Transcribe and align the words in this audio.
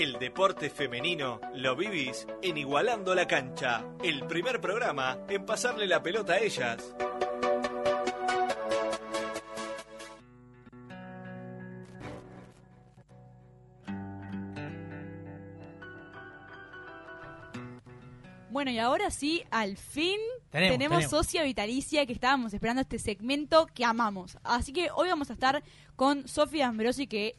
El 0.00 0.18
deporte 0.18 0.70
femenino 0.70 1.42
lo 1.56 1.76
vivís 1.76 2.26
en 2.40 2.56
Igualando 2.56 3.14
la 3.14 3.26
Cancha, 3.26 3.84
el 4.02 4.26
primer 4.26 4.58
programa 4.58 5.18
en 5.28 5.44
pasarle 5.44 5.86
la 5.86 6.02
pelota 6.02 6.32
a 6.32 6.38
ellas. 6.38 6.94
Bueno, 18.48 18.70
y 18.70 18.78
ahora 18.78 19.10
sí, 19.10 19.42
al 19.50 19.76
fin 19.76 20.18
Tenemos, 20.50 20.78
tenemos, 20.78 21.04
socia 21.10 21.42
vitalicia 21.42 22.06
que 22.06 22.14
estábamos 22.14 22.54
esperando 22.54 22.80
este 22.80 22.98
segmento 22.98 23.66
que 23.66 23.84
amamos. 23.84 24.38
Así 24.44 24.72
que 24.72 24.88
hoy 24.94 25.10
vamos 25.10 25.28
a 25.28 25.34
estar 25.34 25.62
con 25.94 26.26
Sofía 26.26 26.68
Ambrosi 26.68 27.06
que 27.06 27.36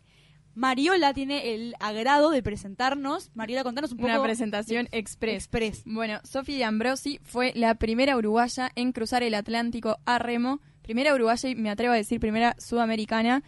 Mariola 0.54 1.14
tiene 1.14 1.54
el 1.54 1.76
agrado 1.80 2.30
de 2.32 2.44
presentarnos. 2.44 3.32
Mariola, 3.36 3.64
contanos 3.64 3.92
un 3.92 3.98
poco. 3.98 4.10
Una 4.10 4.22
presentación 4.22 4.88
de- 4.92 4.98
express. 5.00 5.36
express. 5.36 5.84
Bueno, 5.86 6.20
Sofía 6.24 6.68
Ambrosi 6.68 7.20
fue 7.24 7.54
la 7.56 7.76
primera 7.76 8.18
uruguaya 8.18 8.72
en 8.76 8.92
cruzar 8.92 9.24
el 9.24 9.34
Atlántico 9.34 9.98
a 10.06 10.20
remo. 10.20 10.60
Primera 10.82 11.14
uruguaya 11.16 11.50
y 11.50 11.56
me 11.56 11.70
atrevo 11.70 11.94
a 11.94 11.98
decir 11.98 12.20
primera 12.20 12.56
sudamericana. 12.60 13.44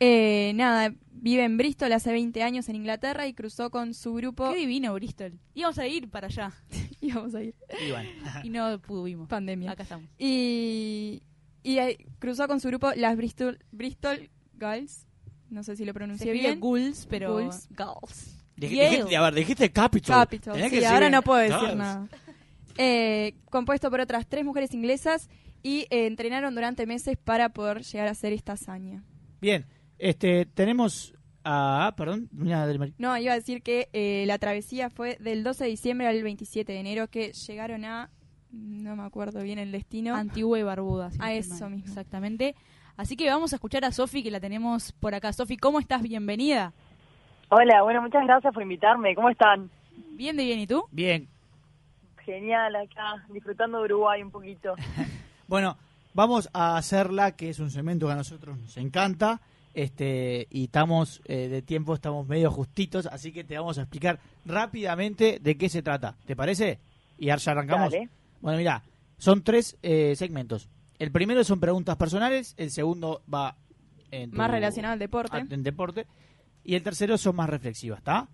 Eh, 0.00 0.52
nada, 0.56 0.92
vive 1.12 1.44
en 1.44 1.56
Bristol 1.56 1.92
hace 1.92 2.10
20 2.10 2.42
años 2.42 2.68
en 2.68 2.74
Inglaterra 2.76 3.26
y 3.28 3.34
cruzó 3.34 3.70
con 3.70 3.94
su 3.94 4.12
grupo. 4.14 4.50
Qué 4.52 4.58
divino 4.58 4.92
Bristol. 4.94 5.38
Íbamos 5.54 5.78
a 5.78 5.86
ir 5.86 6.10
para 6.10 6.26
allá 6.26 6.52
Íbamos 7.00 7.34
a 7.36 7.42
ir. 7.42 7.54
Y 7.86 7.90
bueno, 7.92 8.10
y 8.42 8.50
no 8.50 8.80
pudimos. 8.80 9.28
Pandemia. 9.28 9.70
Acá 9.70 9.84
estamos. 9.84 10.08
Y, 10.18 11.22
y 11.62 11.78
cruzó 12.18 12.48
con 12.48 12.60
su 12.60 12.68
grupo 12.68 12.90
las 12.96 13.16
Bristol, 13.16 13.58
Bristol 13.70 14.28
Girls. 14.58 15.06
No 15.52 15.62
sé 15.62 15.76
si 15.76 15.84
lo 15.84 15.92
pronuncié 15.94 16.32
bien. 16.32 16.58
Ghouls, 16.60 17.06
pero 17.08 17.34
Ghouls. 17.36 17.68
Dij- 18.56 18.70
Yale. 18.74 18.90
dijiste, 18.90 19.16
a 19.16 19.20
ver, 19.22 19.34
dijiste 19.34 19.70
Capital. 19.70 20.20
Capital. 20.20 20.54
Tenés 20.54 20.70
Sí, 20.70 20.78
que 20.78 20.86
ahora 20.86 21.10
no 21.10 21.22
puedo 21.22 21.38
decir 21.40 21.76
nada. 21.76 22.08
Eh, 22.78 23.34
compuesto 23.50 23.90
por 23.90 24.00
otras 24.00 24.26
tres 24.26 24.44
mujeres 24.44 24.72
inglesas 24.72 25.28
y 25.62 25.80
eh, 25.90 26.06
entrenaron 26.06 26.54
durante 26.54 26.86
meses 26.86 27.16
para 27.22 27.50
poder 27.50 27.82
llegar 27.82 28.08
a 28.08 28.12
hacer 28.12 28.32
esta 28.32 28.52
hazaña. 28.52 29.02
Bien, 29.40 29.66
este, 29.98 30.46
tenemos 30.46 31.12
a, 31.44 31.92
perdón, 31.96 32.30
una 32.38 32.66
del 32.66 32.78
Mar- 32.78 32.92
No, 32.98 33.16
iba 33.18 33.32
a 33.32 33.36
decir 33.36 33.62
que 33.62 33.88
eh, 33.92 34.24
la 34.26 34.38
travesía 34.38 34.88
fue 34.90 35.16
del 35.20 35.42
12 35.44 35.64
de 35.64 35.70
diciembre 35.70 36.06
al 36.06 36.22
27 36.22 36.72
de 36.72 36.78
enero 36.80 37.08
que 37.08 37.32
llegaron 37.32 37.84
a, 37.84 38.10
no 38.50 38.96
me 38.96 39.02
acuerdo 39.02 39.42
bien 39.42 39.58
el 39.58 39.70
destino. 39.72 40.14
Antigua 40.14 40.58
y 40.58 40.62
Barbuda. 40.62 41.10
si 41.10 41.18
A 41.20 41.34
eso 41.34 41.54
mal. 41.60 41.70
mismo. 41.72 41.88
Exactamente. 41.88 42.54
Así 42.96 43.16
que 43.16 43.28
vamos 43.28 43.52
a 43.52 43.56
escuchar 43.56 43.84
a 43.84 43.92
Sofi 43.92 44.22
que 44.22 44.30
la 44.30 44.40
tenemos 44.40 44.92
por 44.92 45.14
acá. 45.14 45.32
Sofi, 45.32 45.56
¿cómo 45.56 45.80
estás? 45.80 46.02
Bienvenida. 46.02 46.72
Hola, 47.48 47.82
bueno, 47.82 48.02
muchas 48.02 48.24
gracias 48.24 48.52
por 48.52 48.62
invitarme. 48.62 49.14
¿Cómo 49.14 49.28
están? 49.30 49.70
Bien 50.12 50.36
de 50.36 50.44
bien, 50.44 50.58
¿y 50.60 50.66
tú? 50.66 50.84
Bien, 50.90 51.28
Genial 52.24 52.76
acá, 52.76 53.26
disfrutando 53.30 53.78
de 53.78 53.84
Uruguay 53.84 54.22
un 54.22 54.30
poquito. 54.30 54.74
bueno, 55.48 55.76
vamos 56.14 56.48
a 56.52 56.76
hacerla, 56.76 57.32
que 57.32 57.48
es 57.50 57.58
un 57.58 57.70
segmento 57.70 58.06
que 58.06 58.12
a 58.12 58.16
nosotros 58.16 58.58
nos 58.58 58.76
encanta. 58.76 59.40
Este, 59.74 60.46
y 60.50 60.64
estamos 60.64 61.22
eh, 61.24 61.48
de 61.48 61.62
tiempo, 61.62 61.94
estamos 61.94 62.28
medio 62.28 62.50
justitos, 62.50 63.06
así 63.06 63.32
que 63.32 63.42
te 63.42 63.56
vamos 63.56 63.78
a 63.78 63.82
explicar 63.82 64.20
rápidamente 64.44 65.38
de 65.40 65.56
qué 65.56 65.68
se 65.68 65.82
trata. 65.82 66.14
¿Te 66.26 66.36
parece? 66.36 66.78
Y 67.18 67.30
ahora 67.30 67.40
ya 67.40 67.52
arrancamos. 67.52 67.92
Dale. 67.92 68.08
Bueno, 68.40 68.58
mira, 68.58 68.82
son 69.16 69.42
tres 69.42 69.78
eh, 69.82 70.14
segmentos. 70.14 70.68
El 71.02 71.10
primero 71.10 71.42
son 71.42 71.58
preguntas 71.58 71.96
personales, 71.96 72.54
el 72.58 72.70
segundo 72.70 73.22
va 73.32 73.56
en 74.12 74.30
tu- 74.30 74.36
Más 74.36 74.48
relacionado 74.48 74.92
al 74.92 74.98
deporte. 75.00 75.36
a- 75.36 75.40
en 75.40 75.62
deporte, 75.64 76.06
y 76.62 76.76
el 76.76 76.82
tercero 76.84 77.18
son 77.18 77.34
más 77.34 77.50
reflexivas, 77.50 77.98
¿está? 77.98 78.28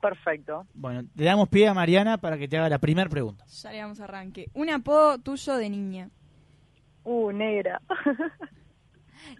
Perfecto. 0.00 0.66
Bueno, 0.74 1.08
le 1.14 1.24
damos 1.24 1.48
pie 1.48 1.68
a 1.68 1.72
Mariana 1.74 2.18
para 2.18 2.36
que 2.36 2.46
te 2.48 2.58
haga 2.58 2.68
la 2.68 2.78
primera 2.78 3.08
pregunta. 3.08 3.46
Ya 3.46 3.72
le 3.72 3.78
damos 3.78 3.98
arranque. 4.00 4.50
Un 4.52 4.68
apodo 4.68 5.18
tuyo 5.18 5.56
de 5.56 5.70
niña. 5.70 6.10
Uh, 7.04 7.32
negra. 7.32 7.80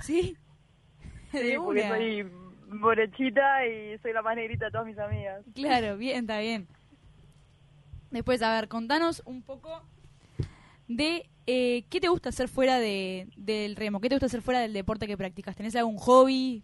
Sí. 0.01 0.35
sí, 1.31 1.39
De 1.39 1.59
porque 1.59 1.81
una. 1.83 1.89
soy 1.91 2.27
borechita 2.81 3.67
y 3.67 3.99
soy 3.99 4.13
la 4.15 4.23
más 4.23 4.35
negrita 4.35 4.65
de 4.65 4.71
todas 4.73 4.87
mis 4.87 4.99
amigas. 4.99 5.45
Claro, 5.55 5.97
bien, 5.99 6.21
está 6.21 6.41
bien. 6.41 6.67
Después, 8.11 8.41
a 8.43 8.55
ver, 8.55 8.67
contanos 8.69 9.23
un 9.27 9.43
poco 9.43 9.83
de 10.89 11.29
eh, 11.47 11.85
qué 11.91 12.01
te 12.01 12.09
gusta 12.09 12.31
hacer 12.31 12.49
fuera 12.49 12.79
de, 12.79 13.29
del 13.37 13.77
remo, 13.77 14.01
qué 14.01 14.09
te 14.09 14.17
gusta 14.17 14.27
hacer 14.27 14.43
fuera 14.43 14.61
del 14.61 14.73
deporte 14.73 15.07
que 15.07 15.17
practicas. 15.17 15.57
¿Tenés 15.57 15.77
algún 15.77 15.97
hobby? 15.97 16.63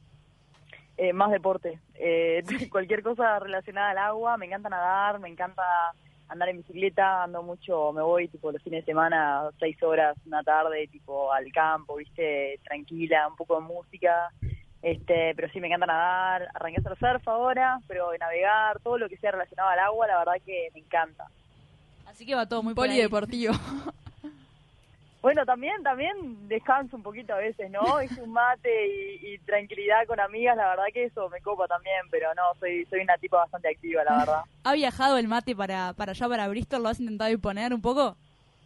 Eh, 0.97 1.13
más 1.13 1.31
deporte. 1.31 1.81
Eh, 1.95 2.43
cualquier 2.71 3.03
cosa 3.03 3.39
relacionada 3.39 3.91
al 3.91 3.99
agua. 3.99 4.37
Me 4.37 4.47
encanta 4.47 4.69
nadar, 4.69 5.21
me 5.21 5.29
encanta 5.29 5.63
andar 6.29 6.49
en 6.49 6.59
bicicleta. 6.59 7.23
Ando 7.23 7.43
mucho, 7.43 7.93
me 7.93 8.03
voy 8.03 8.29
tipo 8.29 8.51
los 8.51 8.63
fines 8.63 8.85
de 8.85 8.93
semana, 8.93 9.49
seis 9.61 9.81
horas, 9.83 10.17
una 10.27 10.43
tarde, 10.43 10.89
tipo 10.89 11.33
al 11.33 11.51
campo, 11.53 11.97
viste, 11.97 12.59
tranquila, 12.65 13.29
un 13.29 13.37
poco 13.37 13.61
de 13.61 13.67
música. 13.67 14.31
Este, 14.83 15.33
pero 15.37 15.49
sí, 15.53 15.61
me 15.61 15.69
encanta 15.69 15.87
nadar. 15.87 16.49
Arranqué 16.55 16.79
a 16.79 16.81
hacer 16.81 16.99
surf 16.99 17.29
ahora, 17.29 17.79
pero 17.87 18.11
navegar, 18.19 18.81
todo 18.81 18.99
lo 18.99 19.09
que 19.09 19.17
sea 19.17 19.31
relacionado 19.31 19.71
al 19.71 19.79
agua, 19.79 20.09
la 20.09 20.19
verdad 20.19 20.43
que 20.45 20.71
me 20.75 20.81
encanta. 20.81 21.29
Así 22.07 22.27
que 22.27 22.35
va 22.35 22.49
todo 22.49 22.65
muy 22.65 22.75
por 22.75 22.85
ahí. 22.85 22.91
Polideportivo. 22.91 23.55
Bueno, 25.23 25.47
también, 25.47 25.83
también 25.85 26.49
descanso 26.49 26.97
un 26.97 27.03
poquito 27.05 27.33
a 27.33 27.39
veces, 27.39 27.71
¿no? 27.71 28.01
Es 28.01 28.11
un 28.19 28.33
mate 28.33 28.87
y, 28.89 29.35
y 29.35 29.39
tranquilidad 29.39 30.05
con 30.07 30.19
amigas, 30.21 30.57
la 30.57 30.69
verdad 30.71 30.85
que 30.93 31.05
eso 31.05 31.29
me 31.31 31.41
copa 31.41 31.67
también, 31.69 32.03
pero 32.11 32.35
no, 32.35 32.43
soy 32.59 32.85
soy 32.87 33.01
una 33.01 33.17
tipa 33.19 33.39
bastante 33.39 33.69
activa, 33.69 34.03
la 34.05 34.19
verdad. 34.19 34.43
¿Ha 34.65 34.73
viajado 34.75 35.17
el 35.19 35.29
mate 35.29 35.55
para, 35.55 35.93
para 35.95 36.11
allá, 36.13 36.29
para 36.29 36.49
Bristol? 36.49 36.83
¿Lo 36.83 36.89
has 36.89 37.01
intentado 37.01 37.31
imponer 37.31 37.73
un 37.73 37.81
poco? 37.81 38.17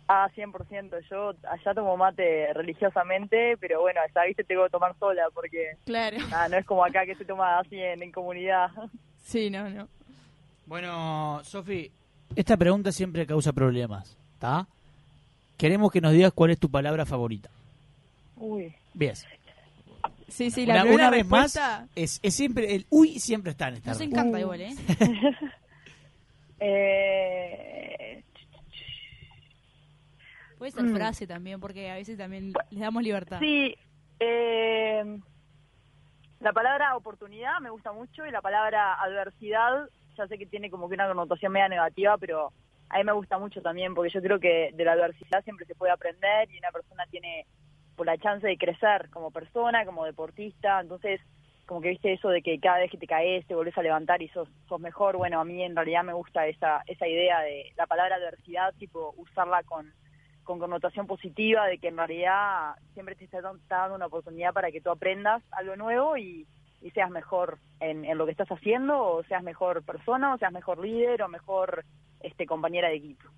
Ah, 0.09 0.31
100%, 0.37 1.01
yo 1.11 1.33
allá 1.51 1.75
tomo 1.75 1.97
mate 1.97 2.53
religiosamente, 2.55 3.57
pero 3.59 3.81
bueno, 3.81 4.01
allá, 4.01 4.25
viste, 4.27 4.45
tengo 4.45 4.63
que 4.65 4.71
tomar 4.71 4.97
sola, 4.99 5.25
porque 5.35 5.73
Claro. 5.85 6.17
ah, 6.33 6.47
no 6.49 6.57
es 6.57 6.65
como 6.65 6.85
acá 6.85 7.05
que 7.05 7.17
se 7.17 7.25
toma 7.25 7.59
así 7.59 7.77
en, 7.77 8.03
en 8.03 8.13
comunidad. 8.13 8.71
Sí, 9.27 9.51
no, 9.51 9.69
no. 9.69 9.89
Bueno, 10.67 11.41
Sofi, 11.43 11.91
esta 12.37 12.57
pregunta 12.57 12.93
siempre 12.93 13.27
causa 13.27 13.53
problemas, 13.53 14.17
¿está? 14.35 14.65
Queremos 15.57 15.91
que 15.91 16.01
nos 16.01 16.13
digas 16.13 16.33
cuál 16.33 16.51
es 16.51 16.59
tu 16.59 16.71
palabra 16.71 17.07
favorita. 17.07 17.51
Uy, 18.37 18.75
Bien. 18.95 19.15
Sí, 20.29 20.51
sí, 20.51 20.67
la 20.67 20.75
una, 20.75 20.83
primera 20.83 21.09
una 21.09 21.17
vez 21.17 21.27
más, 21.29 21.59
es, 21.95 22.19
es 22.23 22.35
siempre, 22.35 22.75
el 22.75 22.85
uy 22.91 23.19
siempre 23.21 23.53
está 23.53 23.69
en 23.69 23.75
esta 23.77 23.91
Nos 23.91 23.99
respuesta. 24.01 24.21
encanta 24.21 24.41
igual, 24.41 24.61
¿eh? 24.61 24.75
eh, 26.61 28.23
Puede 30.59 30.73
ser 30.73 30.85
Mm. 30.85 30.95
frase 30.97 31.27
también, 31.27 31.61
porque 31.61 31.91
a 31.91 31.95
veces 31.95 32.17
también 32.17 32.53
les 32.71 32.81
damos 32.81 33.03
libertad. 33.03 33.39
Sí, 33.41 33.77
eh, 34.21 35.19
la 36.41 36.53
palabra 36.53 36.97
oportunidad 36.97 37.61
me 37.61 37.71
gusta 37.71 37.93
mucho 37.93 38.27
y 38.27 38.31
la 38.31 38.41
palabra 38.41 38.95
adversidad, 38.95 39.89
ya 40.17 40.27
sé 40.27 40.39
que 40.39 40.47
tiene 40.47 40.71
como 40.71 40.89
que 40.89 40.95
una 40.95 41.09
connotación 41.09 41.53
media 41.53 41.69
negativa, 41.69 42.17
pero 42.19 42.53
a 42.89 42.99
mí 42.99 43.05
me 43.05 43.13
gusta 43.13 43.39
mucho 43.39 43.61
también 43.63 43.95
porque 43.95 44.11
yo 44.13 44.23
creo 44.23 44.39
que 44.39 44.71
de 44.75 44.85
la 44.85 44.93
adversidad 44.93 45.43
siempre 45.45 45.67
se 45.67 45.75
puede 45.75 45.93
aprender 45.93 46.51
y 46.51 46.59
una 46.59 46.71
persona 46.71 47.05
tiene 47.11 47.47
por 47.97 48.07
la 48.07 48.19
chance 48.19 48.47
de 48.47 48.59
crecer 48.59 49.09
como 49.11 49.31
persona, 49.31 49.85
como 49.87 50.05
deportista, 50.05 50.81
entonces 50.81 51.21
como 51.67 51.81
que 51.81 51.89
viste 51.89 52.13
eso 52.13 52.29
de 52.29 52.43
que 52.43 52.61
cada 52.61 52.79
vez 52.79 52.91
que 52.91 52.99
te 52.99 53.07
caes 53.09 53.45
te 53.47 53.55
volvés 53.55 53.77
a 53.77 53.83
levantar 53.83 54.23
y 54.23 54.29
sos, 54.29 54.49
sos 54.69 54.81
mejor, 54.81 55.17
bueno, 55.17 55.41
a 55.41 55.45
mí 55.45 55.63
en 55.63 55.75
realidad 55.75 56.05
me 56.05 56.13
gusta 56.13 56.47
esa, 56.47 56.83
esa 56.87 57.09
idea 57.09 57.41
de 57.41 57.73
la 57.77 57.87
palabra 57.87 58.17
adversidad, 58.17 58.73
tipo 58.79 59.15
usarla 59.17 59.63
con 59.65 59.93
con 60.45 60.61
connotación 60.61 61.09
positiva 61.09 61.67
de 61.67 61.79
que 61.79 61.89
en 61.89 61.97
realidad 61.97 62.77
siempre 62.95 63.17
te 63.17 63.25
está, 63.25 63.41
dan- 63.41 63.57
está 63.57 63.79
dando 63.79 63.97
una 63.97 64.07
oportunidad 64.07 64.53
para 64.53 64.71
que 64.71 64.81
tú 64.81 64.91
aprendas 64.91 65.43
algo 65.51 65.75
nuevo 65.75 66.17
y, 66.17 66.47
y 66.81 66.91
seas 66.93 67.11
mejor 67.11 67.59
en, 67.81 68.05
en 68.05 68.17
lo 68.17 68.27
que 68.27 68.31
estás 68.31 68.47
haciendo, 68.53 68.97
o 69.03 69.25
seas 69.25 69.43
mejor 69.43 69.83
persona, 69.85 70.33
o 70.33 70.39
seas 70.39 70.53
mejor 70.53 70.79
líder, 70.79 71.21
o 71.25 71.29
mejor 71.29 71.85
este 72.21 72.47
compañera 72.47 72.89
de 72.89 72.97
equipo. 72.97 73.29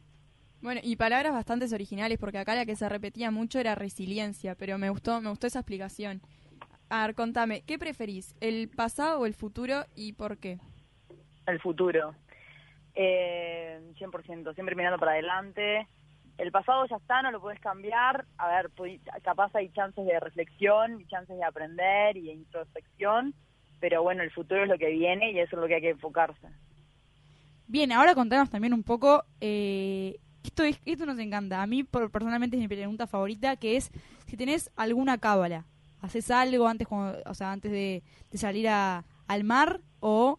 Bueno, 0.60 0.80
y 0.82 0.96
palabras 0.96 1.32
bastante 1.32 1.72
originales, 1.72 2.18
porque 2.18 2.38
acá 2.38 2.54
la 2.54 2.66
que 2.66 2.74
se 2.74 2.88
repetía 2.88 3.30
mucho 3.30 3.60
era 3.60 3.74
resiliencia, 3.74 4.56
pero 4.56 4.76
me 4.76 4.90
gustó, 4.90 5.20
me 5.20 5.30
gustó 5.30 5.46
esa 5.46 5.60
explicación. 5.60 6.20
A 6.90 7.06
ver, 7.06 7.14
contame, 7.14 7.62
¿qué 7.62 7.78
preferís? 7.78 8.34
¿El 8.40 8.68
pasado 8.68 9.20
o 9.20 9.26
el 9.26 9.34
futuro 9.34 9.84
y 9.94 10.14
por 10.14 10.38
qué? 10.38 10.58
El 11.46 11.60
futuro. 11.60 12.14
Eh, 12.94 13.80
100%, 13.98 14.54
siempre 14.54 14.74
mirando 14.74 14.98
para 14.98 15.12
adelante. 15.12 15.86
El 16.38 16.50
pasado 16.50 16.86
ya 16.86 16.96
está, 16.96 17.22
no 17.22 17.30
lo 17.30 17.40
puedes 17.40 17.60
cambiar. 17.60 18.24
A 18.38 18.48
ver, 18.48 18.70
capaz 19.22 19.54
hay 19.54 19.68
chances 19.70 20.04
de 20.06 20.18
reflexión, 20.18 21.00
y 21.00 21.06
chances 21.06 21.36
de 21.36 21.44
aprender 21.44 22.16
y 22.16 22.26
de 22.26 22.32
introspección, 22.32 23.34
pero 23.80 24.02
bueno, 24.02 24.22
el 24.22 24.30
futuro 24.32 24.62
es 24.62 24.68
lo 24.68 24.78
que 24.78 24.90
viene 24.90 25.32
y 25.32 25.38
eso 25.38 25.56
es 25.56 25.62
lo 25.62 25.68
que 25.68 25.76
hay 25.76 25.80
que 25.80 25.90
enfocarse. 25.90 26.48
Bien, 27.68 27.92
ahora 27.92 28.14
contanos 28.14 28.50
también 28.50 28.72
un 28.72 28.82
poco. 28.82 29.24
eh, 29.40 30.18
esto, 30.42 30.62
es, 30.62 30.80
esto 30.86 31.04
nos 31.04 31.18
encanta. 31.18 31.60
A 31.62 31.66
mí, 31.66 31.84
por- 31.84 32.10
personalmente, 32.10 32.56
es 32.56 32.62
mi 32.62 32.68
pregunta 32.68 33.06
favorita, 33.06 33.56
que 33.56 33.76
es 33.76 33.90
si 34.26 34.36
tenés 34.36 34.70
alguna 34.76 35.18
cábala. 35.18 35.66
¿Haces 36.00 36.30
algo 36.30 36.66
antes, 36.66 36.88
cuando- 36.88 37.18
o 37.26 37.34
sea, 37.34 37.52
antes 37.52 37.70
de, 37.70 38.02
de 38.30 38.38
salir 38.38 38.68
a- 38.68 39.04
al 39.26 39.44
mar 39.44 39.80
o 40.00 40.38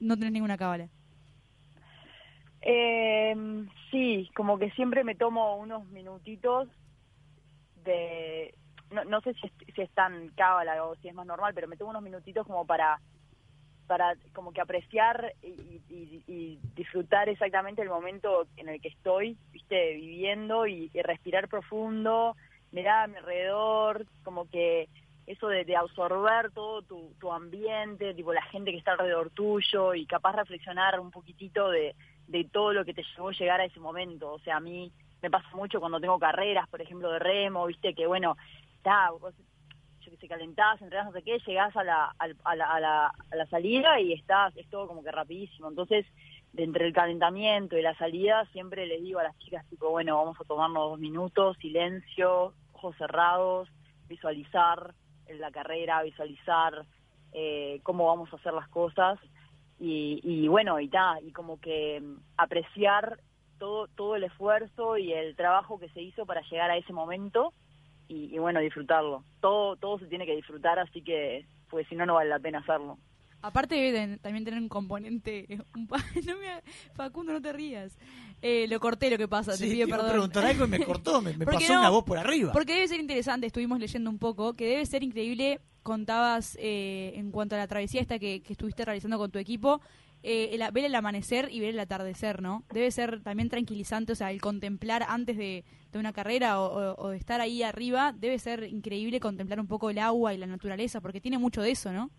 no 0.00 0.16
tenés 0.16 0.32
ninguna 0.32 0.56
cábala? 0.58 0.88
Eh, 2.62 3.36
sí, 3.90 4.28
como 4.34 4.58
que 4.58 4.70
siempre 4.72 5.04
me 5.04 5.14
tomo 5.14 5.56
unos 5.56 5.86
minutitos 5.90 6.68
de... 7.84 8.54
No, 8.90 9.04
no 9.04 9.20
sé 9.20 9.34
si 9.34 9.46
es, 9.46 9.52
si 9.74 9.82
es 9.82 9.90
tan 9.92 10.28
cábala 10.30 10.84
o 10.84 10.96
si 10.96 11.08
es 11.08 11.14
más 11.14 11.26
normal, 11.26 11.52
pero 11.54 11.68
me 11.68 11.76
tomo 11.76 11.90
unos 11.90 12.02
minutitos 12.02 12.46
como 12.46 12.66
para 12.66 13.00
para 13.86 14.14
como 14.32 14.52
que 14.52 14.60
apreciar 14.60 15.32
y, 15.42 15.46
y- 15.88 16.24
y 16.26 16.58
disfrutar 16.74 17.28
exactamente 17.28 17.82
el 17.82 17.88
momento 17.88 18.46
en 18.56 18.68
el 18.68 18.80
que 18.80 18.88
estoy, 18.88 19.36
viste, 19.52 19.94
viviendo 19.94 20.66
y, 20.66 20.90
respirar 21.02 21.48
profundo, 21.48 22.34
mirar 22.72 23.04
a 23.04 23.06
mi 23.06 23.16
alrededor, 23.16 24.06
como 24.22 24.48
que 24.48 24.88
eso 25.26 25.48
de, 25.48 25.64
de 25.64 25.76
absorber 25.76 26.50
todo 26.52 26.82
tu, 26.82 27.14
tu 27.20 27.32
ambiente, 27.32 28.14
tipo 28.14 28.32
la 28.32 28.42
gente 28.42 28.70
que 28.72 28.78
está 28.78 28.92
alrededor 28.92 29.30
tuyo 29.30 29.94
y 29.94 30.06
capaz 30.06 30.36
reflexionar 30.36 30.98
un 31.00 31.10
poquitito 31.10 31.70
de, 31.70 31.94
de 32.26 32.44
todo 32.44 32.72
lo 32.72 32.84
que 32.84 32.94
te 32.94 33.02
llevó 33.16 33.28
a 33.30 33.32
llegar 33.32 33.60
a 33.60 33.64
ese 33.64 33.80
momento. 33.80 34.32
O 34.32 34.38
sea, 34.40 34.56
a 34.56 34.60
mí 34.60 34.92
me 35.22 35.30
pasa 35.30 35.48
mucho 35.54 35.80
cuando 35.80 36.00
tengo 36.00 36.18
carreras, 36.18 36.68
por 36.68 36.82
ejemplo, 36.82 37.10
de 37.10 37.18
remo, 37.18 37.66
viste, 37.66 37.94
que 37.94 38.06
bueno, 38.06 38.36
está, 38.76 39.10
sé, 40.24 40.28
calentás, 40.28 40.80
entrenás, 40.80 41.06
no 41.06 41.12
sé 41.12 41.22
qué, 41.22 41.38
llegás 41.46 41.76
a 41.76 41.84
la, 41.84 42.14
al- 42.18 42.36
a, 42.44 42.56
la, 42.56 42.64
a, 42.66 42.80
la, 42.80 43.06
a 43.30 43.36
la 43.36 43.46
salida 43.46 44.00
y 44.00 44.12
estás, 44.12 44.56
es 44.56 44.68
todo 44.68 44.86
como 44.88 45.02
que 45.02 45.12
rapidísimo. 45.12 45.68
Entonces, 45.68 46.06
entre 46.56 46.86
el 46.86 46.92
calentamiento 46.92 47.76
y 47.76 47.82
la 47.82 47.94
salida, 47.96 48.44
siempre 48.52 48.86
les 48.86 49.02
digo 49.02 49.18
a 49.20 49.24
las 49.24 49.38
chicas, 49.38 49.66
tipo, 49.68 49.90
bueno, 49.90 50.16
vamos 50.16 50.36
a 50.40 50.44
tomarnos 50.44 50.90
dos 50.90 50.98
minutos, 51.00 51.56
silencio, 51.60 52.54
ojos 52.72 52.96
cerrados, 52.96 53.68
visualizar 54.08 54.94
la 55.28 55.50
carrera, 55.50 56.02
visualizar 56.02 56.84
eh, 57.32 57.80
cómo 57.82 58.06
vamos 58.06 58.32
a 58.32 58.36
hacer 58.36 58.52
las 58.52 58.68
cosas 58.68 59.18
y, 59.80 60.20
y 60.22 60.46
bueno, 60.48 60.78
y 60.80 60.88
ta, 60.88 61.18
y 61.20 61.32
como 61.32 61.58
que 61.58 62.00
mm, 62.00 62.14
apreciar 62.36 63.18
todo, 63.58 63.88
todo 63.88 64.16
el 64.16 64.24
esfuerzo 64.24 64.96
y 64.98 65.12
el 65.12 65.34
trabajo 65.36 65.78
que 65.78 65.88
se 65.90 66.02
hizo 66.02 66.26
para 66.26 66.42
llegar 66.42 66.70
a 66.70 66.76
ese 66.76 66.92
momento 66.92 67.52
y, 68.08 68.34
y 68.34 68.38
bueno, 68.38 68.60
disfrutarlo. 68.60 69.24
Todo, 69.40 69.76
todo 69.76 69.98
se 69.98 70.06
tiene 70.06 70.26
que 70.26 70.36
disfrutar, 70.36 70.78
así 70.78 71.02
que, 71.02 71.46
pues 71.70 71.86
si 71.88 71.94
no, 71.94 72.06
no 72.06 72.14
vale 72.14 72.30
la 72.30 72.38
pena 72.38 72.58
hacerlo. 72.60 72.98
Aparte 73.42 73.74
debe 73.74 73.92
ten- 73.92 74.18
también 74.20 74.44
tener 74.44 74.58
un 74.60 74.68
componente... 74.70 75.46
un 75.74 75.86
pa- 75.86 75.98
no 76.26 76.36
me 76.38 76.48
ha- 76.50 76.62
Facundo, 76.94 77.32
no 77.34 77.42
te 77.42 77.52
rías. 77.52 77.98
Eh, 78.40 78.66
lo 78.68 78.80
corté 78.80 79.10
lo 79.10 79.18
que 79.18 79.28
pasa, 79.28 79.52
Sí, 79.52 79.64
te 79.68 79.74
pido 79.74 79.88
perdón. 79.88 80.10
preguntar 80.10 80.44
algo 80.46 80.64
y 80.64 80.68
me 80.68 80.80
cortó, 80.84 81.20
me, 81.20 81.34
me 81.36 81.44
¿Por 81.44 81.54
qué 81.54 81.60
pasó 81.64 81.74
no? 81.74 81.80
una 81.80 81.90
voz 81.90 82.04
por 82.04 82.16
arriba. 82.18 82.52
Porque 82.52 82.74
debe 82.74 82.88
ser 82.88 83.00
interesante, 83.00 83.46
estuvimos 83.46 83.78
leyendo 83.78 84.08
un 84.10 84.18
poco, 84.18 84.54
que 84.54 84.66
debe 84.66 84.86
ser 84.86 85.02
increíble, 85.02 85.60
contabas 85.82 86.56
eh, 86.60 87.12
en 87.16 87.30
cuanto 87.30 87.54
a 87.54 87.58
la 87.58 87.66
travesía 87.68 88.00
esta 88.00 88.18
que, 88.18 88.42
que 88.42 88.52
estuviste 88.54 88.84
realizando 88.84 89.18
con 89.18 89.30
tu 89.30 89.38
equipo, 89.38 89.80
eh, 90.24 90.50
el, 90.54 90.72
ver 90.72 90.84
el 90.86 90.94
amanecer 90.96 91.48
y 91.52 91.60
ver 91.60 91.70
el 91.70 91.80
atardecer, 91.80 92.42
¿no? 92.42 92.64
Debe 92.72 92.90
ser 92.90 93.22
también 93.22 93.50
tranquilizante, 93.50 94.12
o 94.12 94.16
sea, 94.16 94.32
el 94.32 94.40
contemplar 94.40 95.04
antes 95.08 95.36
de, 95.38 95.64
de 95.92 95.98
una 96.00 96.12
carrera 96.14 96.60
o, 96.60 96.96
o- 96.98 97.10
de 97.10 97.18
estar 97.18 97.40
ahí 97.40 97.62
arriba, 97.62 98.12
debe 98.16 98.38
ser 98.40 98.64
increíble 98.64 99.20
contemplar 99.20 99.60
un 99.60 99.68
poco 99.68 99.90
el 99.90 99.98
agua 100.00 100.34
y 100.34 100.38
la 100.38 100.46
naturaleza, 100.48 101.00
porque 101.02 101.20
tiene 101.22 101.38
mucho 101.38 101.62
de 101.62 101.72
eso, 101.72 101.92
¿no? 101.92 102.10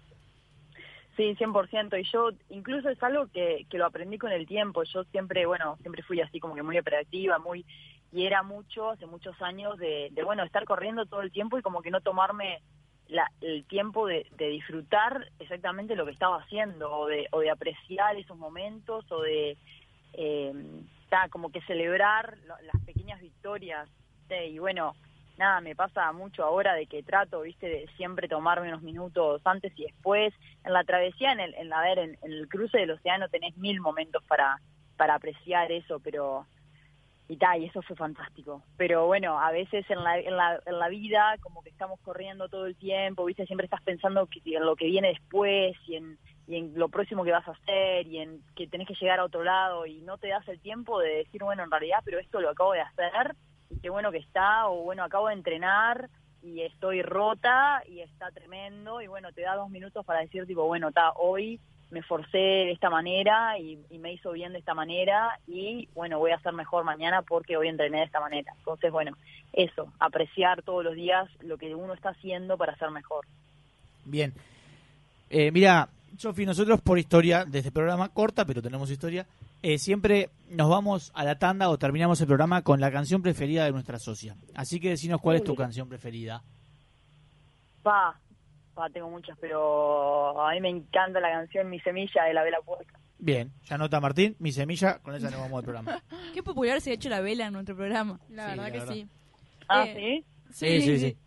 Sí, 1.18 1.36
100%. 1.36 1.98
Y 1.98 2.04
yo, 2.12 2.30
incluso 2.50 2.90
es 2.90 3.02
algo 3.02 3.28
que, 3.28 3.66
que 3.70 3.78
lo 3.78 3.86
aprendí 3.86 4.18
con 4.18 4.32
el 4.32 4.46
tiempo. 4.48 4.84
Yo 4.84 5.04
siempre, 5.06 5.46
bueno, 5.46 5.78
siempre 5.82 6.04
fui 6.04 6.22
así 6.22 6.40
como 6.40 6.56
que 6.56 6.64
muy 6.64 6.78
operativa, 6.78 7.40
muy 7.40 7.66
y 8.12 8.26
era 8.26 8.44
mucho, 8.44 8.92
hace 8.92 9.06
muchos 9.08 9.42
años, 9.42 9.78
de, 9.78 10.10
de 10.12 10.24
bueno, 10.24 10.44
estar 10.44 10.66
corriendo 10.66 11.06
todo 11.06 11.22
el 11.22 11.32
tiempo 11.32 11.58
y 11.58 11.62
como 11.62 11.82
que 11.82 11.92
no 11.92 12.02
tomarme 12.02 12.62
la- 13.08 13.32
el 13.42 13.66
tiempo 13.66 14.08
de, 14.08 14.26
de 14.38 14.48
disfrutar 14.50 15.28
exactamente 15.40 15.96
lo 15.96 16.06
que 16.06 16.12
estaba 16.12 16.42
haciendo 16.42 16.92
o 16.92 17.08
de, 17.08 17.28
o 17.32 17.40
de 17.40 17.50
apreciar 17.50 18.16
esos 18.16 18.38
momentos 18.38 19.10
o 19.12 19.22
de, 19.22 19.58
eh, 20.14 20.54
como 21.30 21.50
que 21.52 21.62
celebrar 21.62 22.38
las 22.46 22.84
pequeñas 22.86 23.22
victorias. 23.22 23.88
Y 24.30 24.60
bueno, 24.60 24.96
nada, 25.38 25.62
me 25.62 25.76
pasa 25.76 26.12
mucho 26.12 26.44
ahora 26.44 26.74
de 26.74 26.88
que 26.88 27.04
trato, 27.04 27.42
viste, 27.42 27.68
de 27.68 27.88
siempre 27.96 28.28
tomarme 28.28 28.68
unos 28.68 28.82
minutos 28.82 29.42
antes 29.46 29.72
y 29.78 29.84
después. 29.84 30.34
En 30.64 30.74
la 30.74 30.84
travesía, 30.84 31.32
en 31.32 31.40
el, 31.40 31.54
en, 31.56 31.72
a 31.72 31.82
ver, 31.82 32.00
en, 32.00 32.18
en 32.22 32.32
el 32.32 32.50
cruce 32.50 32.80
del 32.80 32.92
océano 32.92 33.30
tenés 33.30 33.56
mil 33.58 33.80
momentos 33.80 34.24
para, 34.26 34.60
para 34.98 35.16
apreciar 35.16 35.72
eso, 35.72 36.00
pero 36.00 36.46
y 37.28 37.38
tal, 37.38 37.62
y 37.62 37.66
eso 37.66 37.82
fue 37.82 37.96
fantástico. 37.96 38.62
Pero 38.78 39.08
bueno, 39.08 39.40
a 39.40 39.52
veces 39.52 39.90
en 39.90 40.04
la, 40.04 40.20
en 40.20 40.36
la, 40.36 40.60
en 40.66 40.80
la 40.80 40.90
vida, 40.90 41.36
como 41.42 41.64
que 41.64 41.70
estamos 41.70 42.00
corriendo 42.02 42.50
todo 42.50 42.66
el 42.68 42.76
tiempo, 42.76 43.26
viste, 43.26 43.46
siempre 43.46 43.66
estás 43.66 43.82
pensando 43.82 44.28
que, 44.28 44.42
en 44.46 44.66
lo 44.66 44.76
que 44.76 44.86
viene 44.86 45.10
después 45.10 45.76
y 45.88 45.96
en, 45.96 46.18
y 46.48 46.58
en 46.58 46.78
lo 46.78 46.90
próximo 46.90 47.24
que 47.24 47.32
vas 47.32 47.48
a 47.48 47.52
hacer 47.52 48.06
y 48.08 48.20
en 48.20 48.42
que 48.56 48.68
tenés 48.68 48.88
que 48.88 48.96
llegar 48.96 49.20
a 49.20 49.26
otro 49.26 49.44
lado 49.44 49.86
y 49.86 50.02
no 50.02 50.18
te 50.18 50.28
das 50.28 50.48
el 50.48 50.60
tiempo 50.60 51.00
de 51.00 51.18
decir, 51.18 51.44
bueno, 51.44 51.64
en 51.64 51.72
realidad, 51.72 52.00
pero 52.06 52.20
esto 52.20 52.40
lo 52.40 52.50
acabo 52.50 52.74
de 52.74 52.82
hacer 52.82 53.36
y 53.70 53.80
qué 53.80 53.90
bueno 53.90 54.12
que 54.12 54.20
está, 54.20 54.68
o 54.68 54.84
bueno, 54.84 55.04
acabo 55.04 55.28
de 55.28 55.34
entrenar 55.34 56.10
y 56.44 56.62
estoy 56.62 57.02
rota 57.02 57.82
y 57.88 58.02
está 58.02 58.30
tremendo 58.30 59.02
y 59.02 59.08
bueno, 59.08 59.32
te 59.32 59.42
da 59.42 59.56
dos 59.56 59.72
minutos 59.72 60.06
para 60.06 60.20
decir, 60.20 60.46
tipo, 60.46 60.66
bueno, 60.68 60.90
está, 60.90 61.12
hoy 61.14 61.60
me 61.96 62.04
forcé 62.04 62.38
de 62.38 62.72
esta 62.74 62.90
manera 62.90 63.58
y, 63.58 63.80
y 63.90 64.00
me 64.00 64.12
hizo 64.12 64.34
bien 64.34 64.52
de 64.52 64.60
esta 64.60 64.74
manera 64.74 65.40
y 65.48 65.88
bueno, 65.96 66.20
voy 66.20 66.32
a 66.32 66.40
ser 66.40 66.52
mejor 66.52 66.84
mañana 66.84 67.22
porque 67.22 67.56
hoy 67.56 67.70
entrené 67.70 68.00
de 68.00 68.04
esta 68.04 68.20
manera. 68.20 68.52
Entonces, 68.58 68.92
bueno, 68.92 69.16
eso, 69.54 69.94
apreciar 69.98 70.62
todos 70.62 70.84
los 70.84 70.94
días 70.94 71.30
lo 71.40 71.58
que 71.58 71.74
uno 71.74 71.94
está 71.94 72.10
haciendo 72.10 72.58
para 72.58 72.76
ser 72.76 72.92
mejor. 72.92 73.26
Bien. 74.04 74.34
Eh, 75.30 75.52
mira, 75.54 75.88
Sofi, 76.18 76.46
nosotros 76.46 76.82
por 76.82 77.00
historia, 77.00 77.46
de 77.46 77.60
este 77.60 77.72
programa, 77.72 78.10
corta, 78.10 78.44
pero 78.44 78.62
tenemos 78.62 78.92
historia, 78.92 79.26
eh, 79.62 79.78
siempre 79.78 80.32
nos 80.50 80.70
vamos 80.70 81.14
a 81.16 81.24
la 81.24 81.40
tanda 81.40 81.70
o 81.70 81.78
terminamos 81.78 82.20
el 82.20 82.28
programa 82.28 82.62
con 82.62 82.82
la 82.82 82.92
canción 82.92 83.22
preferida 83.22 83.64
de 83.64 83.72
nuestra 83.72 84.00
socia. 84.00 84.36
Así 84.54 84.82
que 84.82 84.90
decinos 84.90 85.22
cuál 85.22 85.38
es 85.38 85.46
tu 85.46 85.56
canción 85.56 85.88
preferida. 85.88 86.44
Pa, 87.84 88.20
pa, 88.76 88.90
tengo 88.90 89.10
muchas, 89.10 89.38
pero 89.40 90.40
a 90.46 90.52
mí 90.54 90.62
me 90.62 90.70
encanta 90.70 91.20
la 91.20 91.32
canción 91.32 91.70
Mi 91.70 91.80
Semilla 91.80 92.24
de 92.26 92.34
la 92.34 92.44
Vela 92.44 92.60
Puerca. 92.62 93.00
Bien, 93.18 93.52
ya 93.64 93.78
nota 93.78 94.00
Martín, 94.02 94.36
mi 94.40 94.52
semilla, 94.52 95.00
con 95.00 95.16
esa 95.16 95.32
nos 95.32 95.40
vamos 95.40 95.60
al 95.60 95.64
programa. 95.64 96.04
Qué 96.34 96.44
popular 96.44 96.82
se 96.82 96.92
ha 96.92 96.94
hecho 96.94 97.10
la 97.10 97.22
vela 97.22 97.48
en 97.48 97.54
nuestro 97.54 97.76
programa. 97.76 98.20
La 98.30 98.44
Sí, 98.44 98.50
verdad 98.50 98.64
la 98.66 98.72
que 98.72 98.80
verdad. 98.80 98.94
sí. 98.94 99.08
Ah, 99.70 99.86
Eh, 99.88 100.24
¿sí? 100.52 100.80
Sí, 100.80 100.82
sí, 100.82 101.00
sí. 101.00 101.18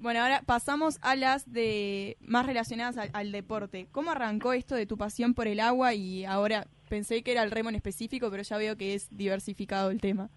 Bueno, 0.00 0.20
ahora 0.22 0.42
pasamos 0.46 0.98
a 1.02 1.16
las 1.16 1.50
de 1.50 2.16
más 2.20 2.46
relacionadas 2.46 2.98
al, 2.98 3.10
al 3.14 3.32
deporte. 3.32 3.88
¿Cómo 3.90 4.12
arrancó 4.12 4.52
esto 4.52 4.76
de 4.76 4.86
tu 4.86 4.96
pasión 4.96 5.34
por 5.34 5.48
el 5.48 5.58
agua 5.58 5.94
y 5.94 6.24
ahora 6.24 6.66
pensé 6.88 7.22
que 7.22 7.32
era 7.32 7.42
el 7.42 7.50
remo 7.50 7.70
en 7.70 7.74
específico, 7.74 8.30
pero 8.30 8.42
ya 8.44 8.58
veo 8.58 8.76
que 8.76 8.94
es 8.94 9.08
diversificado 9.16 9.90
el 9.90 10.00
tema? 10.00 10.28